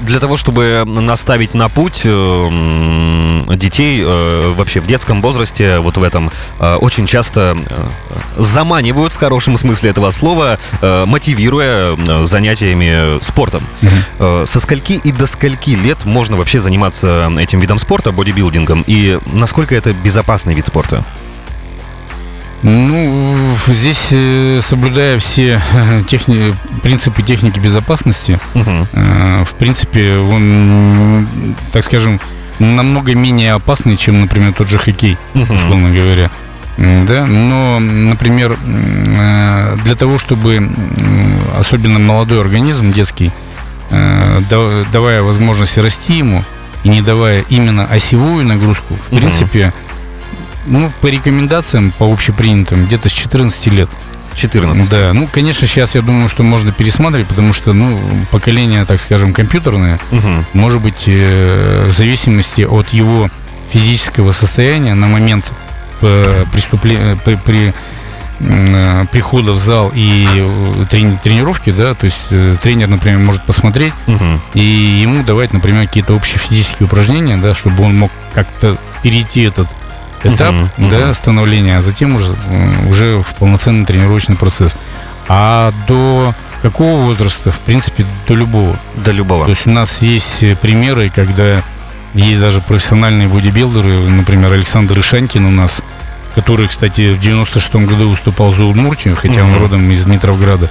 Для 0.00 0.20
того, 0.20 0.36
чтобы 0.38 0.84
наставить 0.86 1.52
на 1.54 1.68
путь 1.68 2.00
э, 2.04 2.08
м, 2.08 3.39
детей 3.60 4.02
э, 4.04 4.52
вообще 4.56 4.80
в 4.80 4.86
детском 4.86 5.22
возрасте, 5.22 5.78
вот 5.78 5.96
в 5.96 6.02
этом, 6.02 6.30
э, 6.58 6.74
очень 6.74 7.06
часто 7.06 7.56
э, 7.64 7.88
заманивают 8.36 9.12
в 9.12 9.16
хорошем 9.16 9.56
смысле 9.56 9.90
этого 9.90 10.10
слова, 10.10 10.58
э, 10.82 11.04
мотивируя 11.06 11.96
э, 11.96 12.24
занятиями 12.24 13.22
спортом. 13.22 13.62
Э, 14.18 14.44
Со 14.46 14.58
скольки 14.60 14.94
и 14.94 15.12
до 15.12 15.26
скольки 15.26 15.70
лет 15.70 16.04
можно 16.04 16.36
вообще 16.36 16.58
заниматься 16.58 17.30
этим 17.38 17.60
видом 17.60 17.78
спорта, 17.78 18.10
бодибилдингом, 18.10 18.82
и 18.86 19.18
насколько 19.32 19.74
это 19.76 19.92
безопасный 19.92 20.54
вид 20.54 20.66
спорта? 20.66 21.04
Ну, 22.62 23.34
здесь, 23.68 24.08
э, 24.10 24.60
соблюдая 24.62 25.18
все 25.18 25.62
э, 25.72 26.02
техни- 26.06 26.54
принципы 26.82 27.22
техники 27.22 27.58
безопасности. 27.58 28.38
Э, 28.54 29.44
В 29.44 29.54
принципе, 29.54 30.16
он, 30.18 31.56
так 31.72 31.84
скажем, 31.84 32.20
намного 32.60 33.14
менее 33.14 33.54
опасный, 33.54 33.96
чем, 33.96 34.20
например, 34.20 34.52
тот 34.52 34.68
же 34.68 34.78
хоккей, 34.78 35.16
Мгм. 35.34 35.56
условно 35.56 35.90
говоря. 35.94 36.30
Да, 36.76 37.26
но, 37.26 37.78
например, 37.80 38.56
э, 38.64 39.76
для 39.84 39.94
того, 39.96 40.18
чтобы 40.18 40.70
особенно 41.58 41.98
молодой 41.98 42.40
организм, 42.40 42.92
детский, 42.92 43.32
э, 43.90 44.40
да- 44.48 44.84
давая 44.92 45.22
возможность 45.22 45.76
расти 45.78 46.18
ему 46.18 46.42
и 46.84 46.88
не 46.88 47.02
давая 47.02 47.44
именно 47.50 47.84
осевую 47.84 48.46
нагрузку, 48.46 48.94
в 48.94 49.12
Мгм. 49.12 49.20
принципе, 49.20 49.74
ну, 50.66 50.90
по 51.02 51.08
рекомендациям, 51.08 51.92
по 51.98 52.10
общепринятым, 52.10 52.86
где-то 52.86 53.08
с 53.08 53.12
14 53.12 53.70
лет. 53.70 53.90
С 54.32 54.34
14. 54.38 54.88
Да, 54.88 55.12
ну, 55.12 55.28
конечно, 55.30 55.66
сейчас 55.66 55.94
я 55.94 56.02
думаю, 56.02 56.28
что 56.28 56.42
можно 56.42 56.72
пересматривать, 56.72 57.26
потому 57.28 57.52
что, 57.52 57.72
ну, 57.72 57.98
поколение, 58.30 58.84
так 58.84 59.00
скажем, 59.02 59.32
компьютерное, 59.32 59.98
Мгм. 60.10 60.44
может 60.52 60.80
быть, 60.80 61.04
э, 61.06 61.86
в 61.88 61.92
зависимости 61.92 62.62
от 62.62 62.90
его 62.90 63.28
физического 63.72 64.32
состояния 64.32 64.94
на 64.94 65.06
момент 65.08 65.52
э, 66.02 66.44
преступления, 66.52 67.16
при, 67.24 67.34
при, 67.34 67.74
м, 68.40 68.74
э, 68.74 69.06
прихода 69.12 69.52
в 69.52 69.58
зал 69.58 69.92
и 69.94 70.26
э, 70.34 70.84
трени- 70.90 71.18
тренировки, 71.22 71.70
да, 71.70 71.92
то 71.92 72.06
есть 72.06 72.28
э, 72.30 72.54
тренер, 72.62 72.88
например, 72.88 73.18
может 73.18 73.44
посмотреть 73.44 73.92
Мгм. 74.06 74.40
и 74.54 74.60
ему 74.62 75.22
давать, 75.24 75.52
например, 75.52 75.86
какие-то 75.86 76.14
общие 76.14 76.38
физические 76.38 76.86
упражнения, 76.86 77.36
да, 77.36 77.52
чтобы 77.54 77.84
он 77.84 77.98
мог 77.98 78.10
как-то 78.32 78.78
перейти 79.02 79.42
этот 79.42 79.68
этап, 80.24 80.52
Мгм, 80.52 80.70
да, 80.90 80.98
мгм. 80.98 81.14
становления, 81.14 81.76
а 81.78 81.82
затем 81.82 82.14
уже, 82.14 82.36
уже 82.88 83.22
в 83.22 83.34
полноценный 83.34 83.84
тренировочный 83.86 84.36
процесс. 84.36 84.76
А 85.28 85.72
до 85.86 86.34
какого 86.62 87.02
возраста? 87.04 87.52
В 87.52 87.58
принципе, 87.60 88.04
до 88.26 88.34
любого. 88.34 88.76
До 88.96 89.12
любого. 89.12 89.44
То 89.44 89.50
есть 89.50 89.66
у 89.66 89.70
нас 89.70 90.02
есть 90.02 90.42
э, 90.42 90.56
примеры, 90.56 91.10
когда 91.14 91.62
есть 92.14 92.40
даже 92.40 92.60
профессиональные 92.60 93.28
бодибилдеры, 93.28 94.08
например, 94.08 94.52
Александр 94.52 94.98
Ишанькин 94.98 95.44
у 95.44 95.50
нас, 95.50 95.82
который, 96.34 96.66
кстати, 96.68 97.12
в 97.12 97.20
96 97.20 97.74
году 97.76 98.08
выступал 98.10 98.50
за 98.50 98.64
Удмуртию, 98.64 99.16
хотя 99.16 99.44
он 99.44 99.56
родом 99.56 99.90
из 99.90 100.04
Дмитровграда. 100.04 100.70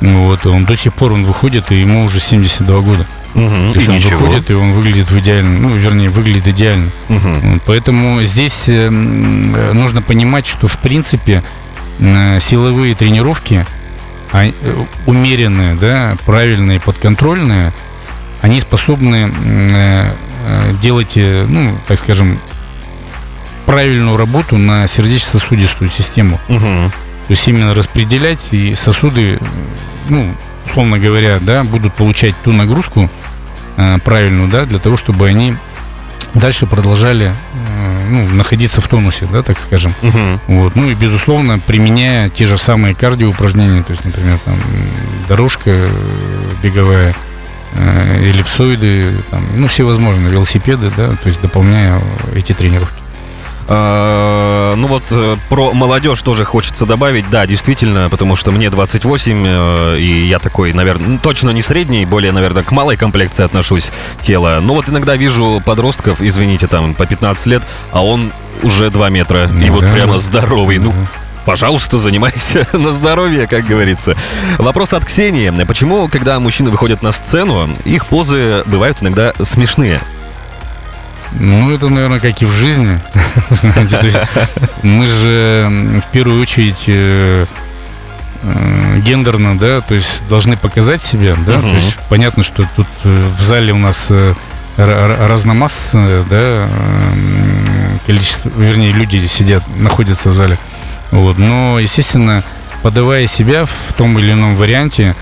Вот, 0.00 0.44
он 0.46 0.64
до 0.64 0.76
сих 0.76 0.92
пор 0.94 1.12
он 1.12 1.24
выходит, 1.24 1.70
и 1.70 1.76
ему 1.80 2.04
уже 2.04 2.18
72 2.18 2.80
года. 2.80 3.06
Угу, 3.34 3.72
То 3.72 3.78
есть 3.78 3.88
он 3.88 3.94
ничего. 3.96 4.20
выходит, 4.20 4.50
и 4.50 4.54
он 4.54 4.72
выглядит 4.72 5.10
в 5.10 5.18
идеально, 5.18 5.58
ну, 5.58 5.74
вернее, 5.74 6.08
выглядит 6.08 6.48
идеально. 6.48 6.90
Угу. 7.08 7.60
Поэтому 7.66 8.22
здесь 8.24 8.64
э, 8.66 8.90
нужно 8.90 10.02
понимать, 10.02 10.46
что, 10.46 10.68
в 10.68 10.78
принципе, 10.78 11.42
э, 11.98 12.40
силовые 12.40 12.94
тренировки, 12.94 13.66
а, 14.32 14.44
э, 14.46 14.84
умеренные, 15.06 15.74
да, 15.74 16.16
правильные, 16.26 16.80
подконтрольные, 16.80 17.72
они 18.42 18.60
способны 18.60 19.32
э, 19.44 20.14
э, 20.44 20.72
делать, 20.82 21.16
э, 21.16 21.46
ну, 21.48 21.78
так 21.86 21.98
скажем, 21.98 22.40
правильную 23.66 24.16
работу 24.16 24.58
на 24.58 24.86
сердечно-сосудистую 24.86 25.88
систему. 25.88 26.38
Угу. 26.48 26.58
То 26.58 27.30
есть 27.30 27.46
именно 27.46 27.72
распределять 27.72 28.48
и 28.52 28.74
сосуды, 28.74 29.38
ну, 30.08 30.34
условно 30.66 30.98
говоря, 30.98 31.38
да, 31.40 31.64
будут 31.64 31.94
получать 31.94 32.34
ту 32.44 32.52
нагрузку 32.52 33.10
э, 33.76 33.98
правильную, 34.04 34.48
да, 34.48 34.64
для 34.64 34.78
того, 34.78 34.96
чтобы 34.96 35.28
они 35.28 35.54
дальше 36.34 36.66
продолжали 36.66 37.32
э, 37.32 38.06
ну, 38.08 38.26
находиться 38.28 38.80
в 38.80 38.88
тонусе, 38.88 39.26
да, 39.30 39.42
так 39.42 39.58
скажем. 39.58 39.94
Угу. 40.02 40.40
Вот. 40.48 40.76
Ну 40.76 40.90
и, 40.90 40.94
безусловно, 40.94 41.58
применяя 41.58 42.28
те 42.28 42.46
же 42.46 42.58
самые 42.58 42.94
кардиоупражнения, 42.94 43.82
то 43.82 43.92
есть, 43.92 44.04
например, 44.04 44.38
там, 44.44 44.56
дорожка 45.28 45.88
беговая, 46.62 47.14
э, 47.74 48.28
эллипсоиды, 48.28 49.12
там, 49.30 49.46
ну, 49.56 49.66
всевозможные 49.66 50.30
велосипеды, 50.30 50.90
да, 50.96 51.08
то 51.08 51.28
есть 51.28 51.40
дополняя 51.40 52.00
эти 52.34 52.52
тренировки. 52.52 53.01
А, 53.74 54.74
ну 54.76 54.86
вот 54.86 55.04
э, 55.12 55.36
про 55.48 55.72
молодежь 55.72 56.20
тоже 56.20 56.44
хочется 56.44 56.84
добавить. 56.84 57.30
Да, 57.30 57.46
действительно, 57.46 58.10
потому 58.10 58.36
что 58.36 58.52
мне 58.52 58.68
28, 58.68 59.44
э, 59.46 59.98
и 59.98 60.26
я 60.26 60.38
такой, 60.38 60.74
наверное, 60.74 61.08
ну, 61.08 61.18
точно 61.18 61.48
не 61.50 61.62
средний, 61.62 62.04
более, 62.04 62.32
наверное, 62.32 62.64
к 62.64 62.70
малой 62.70 62.98
комплекции 62.98 63.42
отношусь 63.42 63.90
тела. 64.20 64.58
Но 64.60 64.74
вот 64.74 64.90
иногда 64.90 65.16
вижу 65.16 65.62
подростков, 65.64 66.20
извините, 66.20 66.66
там, 66.66 66.94
по 66.94 67.06
15 67.06 67.46
лет, 67.46 67.62
а 67.92 68.04
он 68.04 68.34
уже 68.62 68.90
2 68.90 69.08
метра, 69.08 69.50
и 69.50 69.70
вот 69.70 69.90
прямо 69.90 70.18
здоровый. 70.18 70.76
Ну, 70.76 70.92
пожалуйста, 71.46 71.96
занимайся 71.96 72.68
на 72.74 72.92
здоровье, 72.92 73.46
как 73.46 73.64
говорится. 73.64 74.16
Вопрос 74.58 74.92
от 74.92 75.06
Ксении. 75.06 75.50
Почему, 75.64 76.08
когда 76.08 76.38
мужчины 76.40 76.68
выходят 76.68 77.00
на 77.02 77.10
сцену, 77.10 77.70
их 77.86 78.04
позы 78.04 78.64
бывают 78.66 79.00
иногда 79.02 79.32
смешные? 79.42 80.02
Ну, 81.38 81.74
это, 81.74 81.88
наверное, 81.88 82.20
как 82.20 82.40
и 82.42 82.44
в 82.44 82.52
жизни. 82.52 83.00
Мы 84.82 85.06
же 85.06 86.00
в 86.04 86.12
первую 86.12 86.42
очередь 86.42 86.84
э, 86.86 87.46
э, 88.42 88.98
гендерно, 89.00 89.58
да, 89.58 89.80
то 89.80 89.94
есть 89.94 90.26
должны 90.28 90.56
показать 90.56 91.02
себя, 91.02 91.36
да, 91.46 91.60
то 91.60 91.68
есть 91.68 91.96
понятно, 92.08 92.42
что 92.42 92.66
тут 92.76 92.88
э, 93.04 93.30
в 93.38 93.42
зале 93.42 93.72
у 93.72 93.78
нас 93.78 94.10
разномастное, 94.76 96.22
да, 96.30 96.66
количество, 98.06 98.48
вернее, 98.48 98.92
люди 98.92 99.26
сидят, 99.26 99.62
находятся 99.76 100.30
в 100.30 100.32
зале, 100.32 100.56
вот, 101.10 101.36
но, 101.36 101.78
естественно, 101.78 102.42
подавая 102.82 103.26
себя 103.26 103.66
в 103.66 103.92
том 103.96 104.18
или 104.18 104.32
ином 104.32 104.56
варианте, 104.56 105.14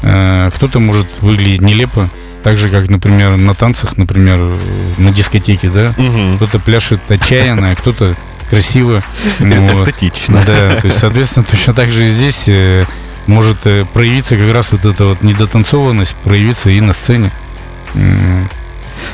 кто-то 0.00 0.78
может 0.80 1.06
выглядеть 1.20 1.60
нелепо, 1.60 2.10
так 2.42 2.56
же, 2.56 2.70
как, 2.70 2.88
например, 2.88 3.36
на 3.36 3.54
танцах, 3.54 3.96
например, 3.96 4.58
на 4.96 5.10
дискотеке, 5.10 5.68
да? 5.70 5.94
Угу. 5.98 6.36
Кто-то 6.36 6.58
пляшет 6.58 7.00
отчаянно, 7.10 7.72
а 7.72 7.74
кто-то 7.74 8.16
красиво. 8.48 9.02
Ну, 9.40 9.70
Эстетично. 9.70 10.42
Да, 10.46 10.80
то 10.80 10.86
есть, 10.86 10.98
соответственно, 10.98 11.44
точно 11.48 11.74
так 11.74 11.90
же 11.90 12.04
и 12.04 12.08
здесь 12.08 12.44
э, 12.46 12.84
может 13.26 13.66
э, 13.66 13.84
проявиться 13.84 14.36
как 14.36 14.52
раз 14.52 14.72
вот 14.72 14.84
эта 14.84 15.04
вот 15.04 15.22
недотанцованность, 15.22 16.14
проявиться 16.16 16.70
и 16.70 16.80
на 16.80 16.92
сцене. 16.92 17.30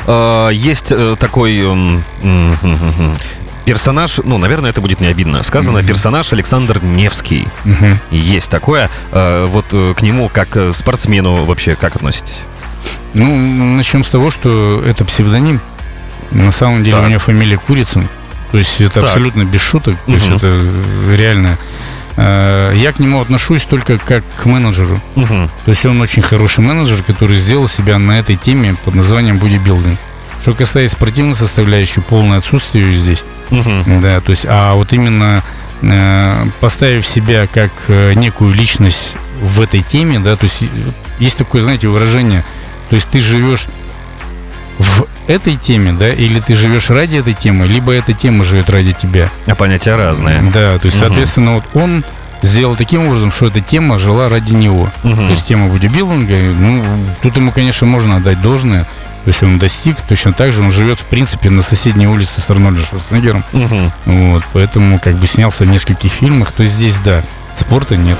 А, 0.07 0.49
есть 0.51 0.87
э, 0.90 1.16
такой 1.18 1.62
персонаж, 3.64 4.18
ну, 4.24 4.38
наверное, 4.38 4.70
это 4.70 4.81
будет 4.81 5.00
не 5.00 5.07
обидно. 5.07 5.42
Сказано, 5.42 5.79
mm-hmm. 5.79 5.87
персонаж 5.87 6.33
Александр 6.33 6.83
Невский. 6.83 7.48
Mm-hmm. 7.64 7.96
Есть 8.11 8.50
такое. 8.50 8.90
Вот 9.12 9.66
к 9.68 10.03
нему, 10.03 10.29
как 10.33 10.57
спортсмену, 10.74 11.44
вообще, 11.44 11.74
как 11.77 11.96
относитесь? 11.96 12.40
Ну, 13.14 13.77
начнем 13.77 14.05
с 14.05 14.11
того, 14.11 14.31
что 14.31 14.83
это 14.85 15.05
псевдоним. 15.05 15.61
На 16.31 16.50
самом 16.50 16.83
деле 16.83 16.96
так. 16.96 17.07
у 17.07 17.09
него 17.09 17.20
фамилия 17.20 17.59
Курицын. 17.59 18.09
То 18.50 18.59
есть 18.59 18.81
это 18.81 18.94
так. 18.94 19.05
абсолютно 19.05 19.44
без 19.44 19.61
шуток. 19.61 19.96
То 20.07 20.12
угу. 20.12 20.20
есть 20.20 20.29
это 20.29 20.72
реально. 21.16 21.59
Э, 22.16 22.72
я 22.74 22.92
к 22.92 22.98
нему 22.98 23.20
отношусь 23.20 23.64
только 23.64 23.98
как 23.98 24.24
к 24.37 24.44
менеджеру. 24.46 25.00
Угу. 25.16 25.50
То 25.64 25.70
есть 25.70 25.85
он 25.87 26.00
очень 26.00 26.22
хороший 26.22 26.61
менеджер, 26.61 27.03
который 27.03 27.37
сделал 27.37 27.68
себя 27.68 27.98
на 27.98 28.18
этой 28.18 28.37
теме 28.37 28.77
под 28.85 28.94
названием 28.94 29.38
бодибилдинг. 29.38 29.98
Что 30.44 30.52
касается 30.52 30.96
спортивной 30.96 31.35
составляющей, 31.35 32.02
полное 32.02 32.37
отсутствие 32.37 32.92
здесь. 32.94 33.24
Угу. 33.50 34.00
Да, 34.02 34.20
то 34.20 34.30
есть, 34.30 34.44
а 34.46 34.74
вот 34.74 34.92
именно 34.92 35.42
э, 35.80 36.46
поставив 36.61 37.07
себя 37.07 37.46
как 37.46 37.70
э, 37.88 38.12
некую 38.12 38.52
личность 38.52 39.14
в 39.40 39.61
этой 39.62 39.80
теме, 39.80 40.18
да, 40.18 40.37
то 40.37 40.44
есть 40.44 40.62
есть 41.18 41.38
такое, 41.38 41.62
знаете, 41.62 41.88
выражение– 41.88 42.44
то 42.94 42.96
есть 42.96 43.09
ты 43.09 43.20
живешь 43.20 43.66
в 44.78 45.07
этой 45.26 45.57
теме, 45.57 45.92
да, 45.92 46.09
или 46.11 46.40
ты 46.40 46.54
живешь 46.54 46.90
ради 46.90 47.16
этой 47.16 47.33
темы, 47.33 47.66
либо 47.66 47.92
эта 47.92 48.12
тема 48.12 48.44
живет 48.44 48.70
ради 48.70 48.92
тебя. 48.92 49.30
А 49.46 49.54
понятия 49.54 49.96
разные. 49.96 50.42
Да, 50.52 50.78
то 50.78 50.87
есть, 50.87 50.98
угу. 50.98 51.07
соответственно, 51.07 51.54
вот 51.54 51.64
он 51.74 52.04
сделал 52.42 52.76
таким 52.76 53.07
образом, 53.07 53.33
что 53.33 53.46
эта 53.46 53.61
тема 53.61 53.98
жила 53.98 54.28
ради 54.28 54.52
него. 54.52 54.92
Угу. 55.02 55.16
То 55.16 55.30
есть 55.30 55.46
тема 55.46 55.68
бодибилдинга, 55.68 56.54
ну, 56.54 56.85
тут 57.22 57.37
ему, 57.37 57.52
конечно, 57.52 57.87
можно 57.87 58.16
отдать 58.16 58.40
должное. 58.40 58.87
То 59.24 59.30
есть 59.30 59.42
он 59.42 59.58
достиг, 59.58 59.96
точно 60.02 60.32
так 60.32 60.52
же 60.52 60.62
он 60.62 60.70
живет, 60.70 60.98
в 60.98 61.06
принципе, 61.06 61.48
на 61.48 61.62
соседней 61.62 62.06
улице 62.06 62.40
с 62.42 62.50
Арнольдом 62.50 62.84
Шварценеггером. 62.84 63.44
Угу. 63.52 63.92
Вот, 64.04 64.44
поэтому 64.52 65.00
как 65.00 65.18
бы 65.18 65.26
снялся 65.26 65.64
в 65.64 65.68
нескольких 65.68 66.12
фильмах, 66.12 66.52
то 66.52 66.64
здесь, 66.64 66.98
да, 66.98 67.22
спорта 67.54 67.96
нет. 67.96 68.18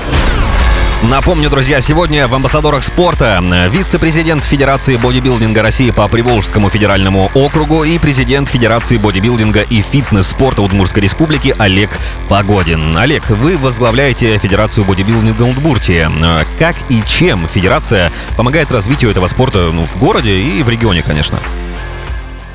Напомню, 1.03 1.49
друзья, 1.49 1.81
сегодня 1.81 2.27
в 2.27 2.33
амбассадорах 2.33 2.81
спорта 2.81 3.43
вице-президент 3.69 4.43
Федерации 4.43 4.95
бодибилдинга 4.95 5.61
России 5.61 5.91
по 5.91 6.07
Приволжскому 6.07 6.69
федеральному 6.69 7.29
округу 7.33 7.83
и 7.83 7.99
президент 7.99 8.49
Федерации 8.49 8.97
бодибилдинга 8.97 9.61
и 9.61 9.81
фитнес-спорта 9.81 10.61
Удмуртской 10.61 11.03
республики 11.03 11.53
Олег 11.59 11.99
Погодин. 12.29 12.97
Олег, 12.97 13.29
вы 13.29 13.57
возглавляете 13.57 14.37
Федерацию 14.39 14.85
бодибилдинга 14.85 15.43
Удмуртии. 15.43 16.09
Как 16.57 16.75
и 16.89 17.03
чем 17.05 17.47
Федерация 17.47 18.11
помогает 18.37 18.71
развитию 18.71 19.11
этого 19.11 19.27
спорта 19.27 19.71
ну, 19.71 19.85
в 19.85 19.97
городе 19.97 20.39
и 20.39 20.63
в 20.63 20.69
регионе, 20.69 21.03
конечно? 21.03 21.39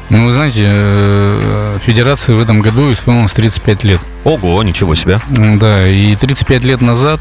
Ну, 0.09 0.25
вы 0.25 0.33
знаете, 0.33 0.67
э, 0.67 1.79
Федерации 1.85 2.33
в 2.33 2.41
этом 2.41 2.61
году 2.61 2.93
исполнилось 2.93 3.33
35 3.33 3.85
лет. 3.85 4.01
Ого, 4.25 4.61
ничего 4.65 4.97
себе. 4.97 5.21
Да, 5.29 5.87
и 5.87 6.17
35 6.17 6.65
лет 6.65 6.81
назад 6.81 7.21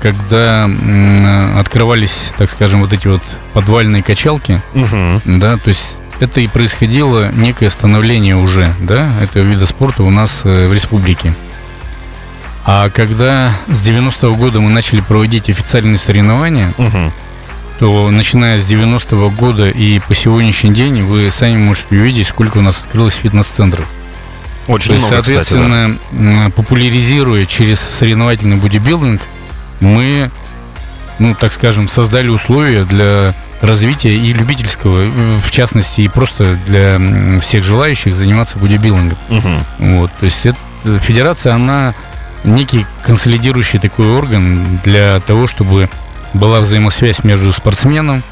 когда 0.00 0.68
открывались, 1.58 2.32
так 2.36 2.48
скажем, 2.50 2.80
вот 2.80 2.92
эти 2.92 3.08
вот 3.08 3.22
подвальные 3.52 4.02
качалки, 4.02 4.62
угу. 4.74 5.20
да, 5.24 5.56
то 5.56 5.68
есть 5.68 6.00
это 6.20 6.40
и 6.40 6.46
происходило 6.46 7.30
некое 7.32 7.70
становление 7.70 8.36
уже, 8.36 8.72
да, 8.80 9.12
этого 9.20 9.44
вида 9.44 9.66
спорта 9.66 10.02
у 10.02 10.10
нас 10.10 10.42
э, 10.44 10.68
в 10.68 10.72
республике. 10.72 11.34
А 12.64 12.90
когда 12.90 13.52
с 13.68 13.86
90-го 13.86 14.34
года 14.34 14.60
мы 14.60 14.70
начали 14.70 15.00
проводить 15.00 15.48
официальные 15.48 15.98
соревнования, 15.98 16.74
угу. 16.76 17.12
то 17.78 18.10
начиная 18.10 18.58
с 18.58 18.70
90-го 18.70 19.30
года 19.30 19.68
и 19.68 20.00
по 20.00 20.14
сегодняшний 20.14 20.72
день 20.72 21.02
вы 21.02 21.30
сами 21.30 21.56
можете 21.56 21.96
увидеть, 21.96 22.26
сколько 22.26 22.58
у 22.58 22.62
нас 22.62 22.82
открылось 22.82 23.14
фитнес-центров. 23.14 23.86
Очень 24.66 24.88
то 24.88 24.94
есть, 24.94 25.08
много, 25.08 25.24
соответственно, 25.24 25.96
кстати, 25.96 26.44
да. 26.44 26.50
популяризируя 26.50 27.46
через 27.46 27.80
соревновательный 27.80 28.56
бодибилдинг– 28.56 29.22
мы, 29.80 30.30
ну, 31.18 31.34
так 31.34 31.52
скажем, 31.52 31.88
создали 31.88 32.28
условия 32.28 32.84
для 32.84 33.34
развития 33.60 34.14
и 34.14 34.32
любительского, 34.32 35.10
в 35.40 35.50
частности, 35.50 36.02
и 36.02 36.08
просто 36.08 36.58
для 36.66 37.40
всех 37.40 37.64
желающих 37.64 38.14
заниматься 38.14 38.58
бодибилдингом. 38.58 39.18
Угу. 39.28 39.48
Вот, 39.78 40.12
то 40.18 40.24
есть 40.24 40.46
это, 40.46 40.58
федерация, 41.00 41.54
она 41.54 41.94
некий 42.44 42.86
консолидирующий 43.02 43.80
такой 43.80 44.06
орган 44.06 44.80
для 44.84 45.20
того, 45.20 45.46
чтобы 45.46 45.88
была 46.34 46.60
взаимосвязь 46.60 47.24
между 47.24 47.52
спортсменом, 47.52 48.22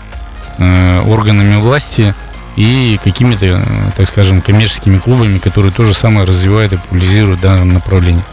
э, 0.59 1.02
органами 1.06 1.56
власти 1.61 2.14
и 2.56 2.98
какими-то, 3.02 3.62
так 3.96 4.06
скажем, 4.06 4.40
коммерческими 4.40 4.98
клубами, 4.98 5.38
которые 5.38 5.72
то 5.72 5.85
же 5.85 5.92
самое 5.92 6.26
развивают 6.26 6.72
и 6.72 6.76
популяризируют 6.76 7.40
данное 7.40 7.64
направление. 7.64 8.24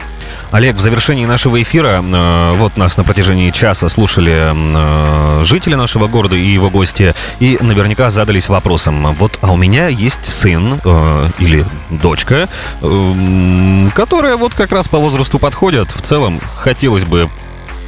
Олег, 0.54 0.76
в 0.76 0.80
завершении 0.80 1.26
нашего 1.26 1.60
эфира, 1.60 2.04
э, 2.04 2.54
вот 2.58 2.78
нас 2.78 2.96
на 2.96 3.04
протяжении 3.04 3.50
часа 3.50 3.90
слушали 3.90 4.54
э, 4.54 5.44
жители 5.44 5.74
нашего 5.74 6.08
города 6.08 6.36
и 6.36 6.46
его 6.46 6.70
гости, 6.70 7.16
и 7.40 7.58
наверняка 7.60 8.12
задались 8.12 8.50
вопросом, 8.50 9.16
вот, 9.16 9.40
а 9.42 9.52
у 9.52 9.58
меня 9.58 9.88
есть 9.88 10.24
сын 10.24 10.80
э, 10.86 11.30
или 11.40 11.66
дочка, 11.90 12.50
э, 12.82 13.90
которая 13.96 14.38
вот 14.38 14.54
как 14.54 14.72
раз 14.72 14.88
по 14.88 15.00
возрасту 15.00 15.40
подходит, 15.40 15.90
в 15.90 16.04
целом 16.04 16.40
хотелось 16.56 17.04
бы 17.04 17.32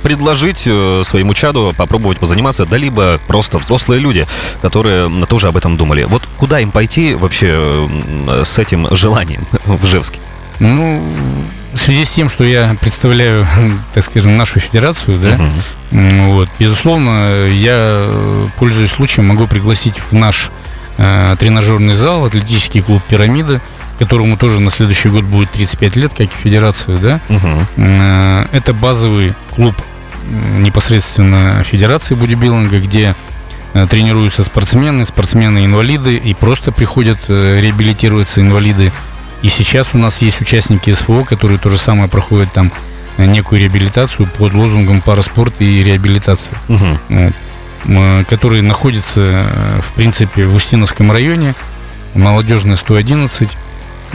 предложить 0.02 0.62
своему 0.62 1.36
чаду 1.36 1.72
попробовать 1.78 2.18
позаниматься, 2.18 2.66
да 2.66 2.78
либо 2.78 3.20
просто 3.28 3.60
взрослые 3.60 4.02
люди, 4.02 4.26
которые 4.64 5.08
тоже 5.28 5.50
об 5.50 5.58
этом 5.58 5.78
думали. 5.78 6.06
Вот 6.06 6.24
куда 6.38 6.60
им 6.60 6.72
пойти 6.72 7.14
вообще 7.14 7.88
с 8.44 8.58
этим 8.58 8.88
желанием 8.96 9.46
в 9.66 9.86
Ижевске? 9.86 10.20
Ну, 10.60 11.04
в 11.76 11.80
связи 11.80 12.06
с 12.06 12.12
тем, 12.12 12.30
что 12.30 12.44
я 12.44 12.76
представляю, 12.80 13.46
так 13.94 14.04
скажем, 14.04 14.38
нашу 14.38 14.60
федерацию, 14.60 15.20
да, 15.20 15.38
uh-huh. 15.92 16.32
вот, 16.32 16.50
безусловно, 16.58 17.48
я, 17.48 18.10
пользуясь 18.58 18.92
случаем, 18.92 19.28
могу 19.28 19.46
пригласить 19.46 19.96
в 20.00 20.14
наш 20.14 20.52
э, 20.98 21.36
тренажерный 21.38 21.94
зал 21.94 22.26
атлетический 22.26 22.82
клуб 22.82 23.04
«Пирамида», 23.08 23.62
которому 24.00 24.38
тоже 24.38 24.62
на 24.62 24.70
следующий 24.72 25.10
год 25.10 25.24
будет 25.26 25.52
35 25.52 25.96
лет, 25.98 26.12
как 26.12 26.28
и 26.28 26.44
федерацию, 26.44 26.98
да. 26.98 27.20
Uh-huh. 27.28 27.66
Э, 27.78 28.46
это 28.52 28.74
базовый 28.74 29.34
клуб 29.56 29.76
непосредственно 30.60 31.64
Федерации 31.64 32.16
бодибилдинга, 32.16 32.80
где 32.80 33.16
э, 33.74 33.86
тренируются 33.90 34.44
спортсмены, 34.44 35.06
спортсмены-инвалиды 35.06 36.16
и 36.16 36.34
просто 36.34 36.72
приходят 36.72 37.20
э, 37.28 37.60
реабилитироваться 37.62 38.42
инвалиды. 38.42 38.92
И 39.46 39.48
сейчас 39.48 39.94
у 39.94 40.00
нас 40.00 40.24
есть 40.24 40.42
участники 40.42 40.92
СФО, 40.92 41.24
которые 41.24 41.60
то 41.60 41.70
же 41.70 41.78
самое 41.78 42.10
проходят 42.10 42.52
там 42.52 42.72
э, 43.18 43.28
некую 43.28 43.62
реабилитацию 43.62 44.28
под 44.28 44.56
лозунгом 44.56 45.02
параспорт 45.02 45.62
и 45.62 45.84
реабилитация, 45.84 46.58
угу. 46.68 47.32
вот, 47.84 48.28
которые 48.28 48.64
находятся, 48.64 49.46
в 49.88 49.94
принципе, 49.94 50.48
в 50.48 50.56
Устиновском 50.56 51.12
районе, 51.12 51.54
молодежная 52.16 52.76
111, 52.76 53.56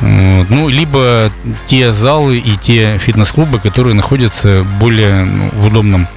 ну, 0.01 0.69
либо 0.69 1.31
те 1.67 1.93
залы 1.93 2.39
и 2.39 2.57
те 2.57 2.99
фитнес-клубы, 2.99 3.61
которые 3.61 3.95
находятся 3.95 4.67
более 4.81 5.27
ну, 5.27 5.51
в 5.53 5.67
удобном 5.67 6.09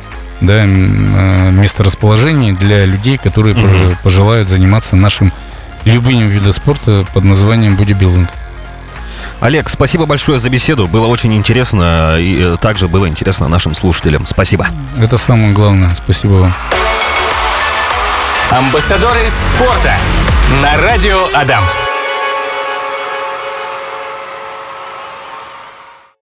да, 0.41 0.63
э, 0.63 1.51
месторасположении 1.51 2.51
для 2.53 2.85
людей, 2.85 3.19
которые 3.19 3.55
угу. 3.55 3.95
пожелают 4.03 4.49
заниматься 4.49 4.95
нашим 4.95 5.31
любимым 5.85 6.29
видом 6.29 6.51
спорта 6.51 7.05
под 7.13 7.25
названием 7.25 7.75
бодибилдинг. 7.75 8.31
Олег, 9.43 9.67
спасибо 9.67 10.05
большое 10.05 10.39
за 10.39 10.49
беседу. 10.49 10.87
Было 10.87 11.07
очень 11.07 11.33
интересно. 11.33 12.15
И 12.17 12.39
э, 12.41 12.57
также 12.61 12.87
было 12.87 13.09
интересно 13.09 13.49
нашим 13.49 13.75
слушателям. 13.75 14.25
Спасибо. 14.25 14.67
Это 14.97 15.17
самое 15.17 15.51
главное. 15.51 15.93
Спасибо 15.95 16.31
вам. 16.31 16.53
Амбассадоры 18.51 19.19
спорта 19.29 19.97
на 20.61 20.77
радио 20.77 21.19
Адам. 21.33 21.65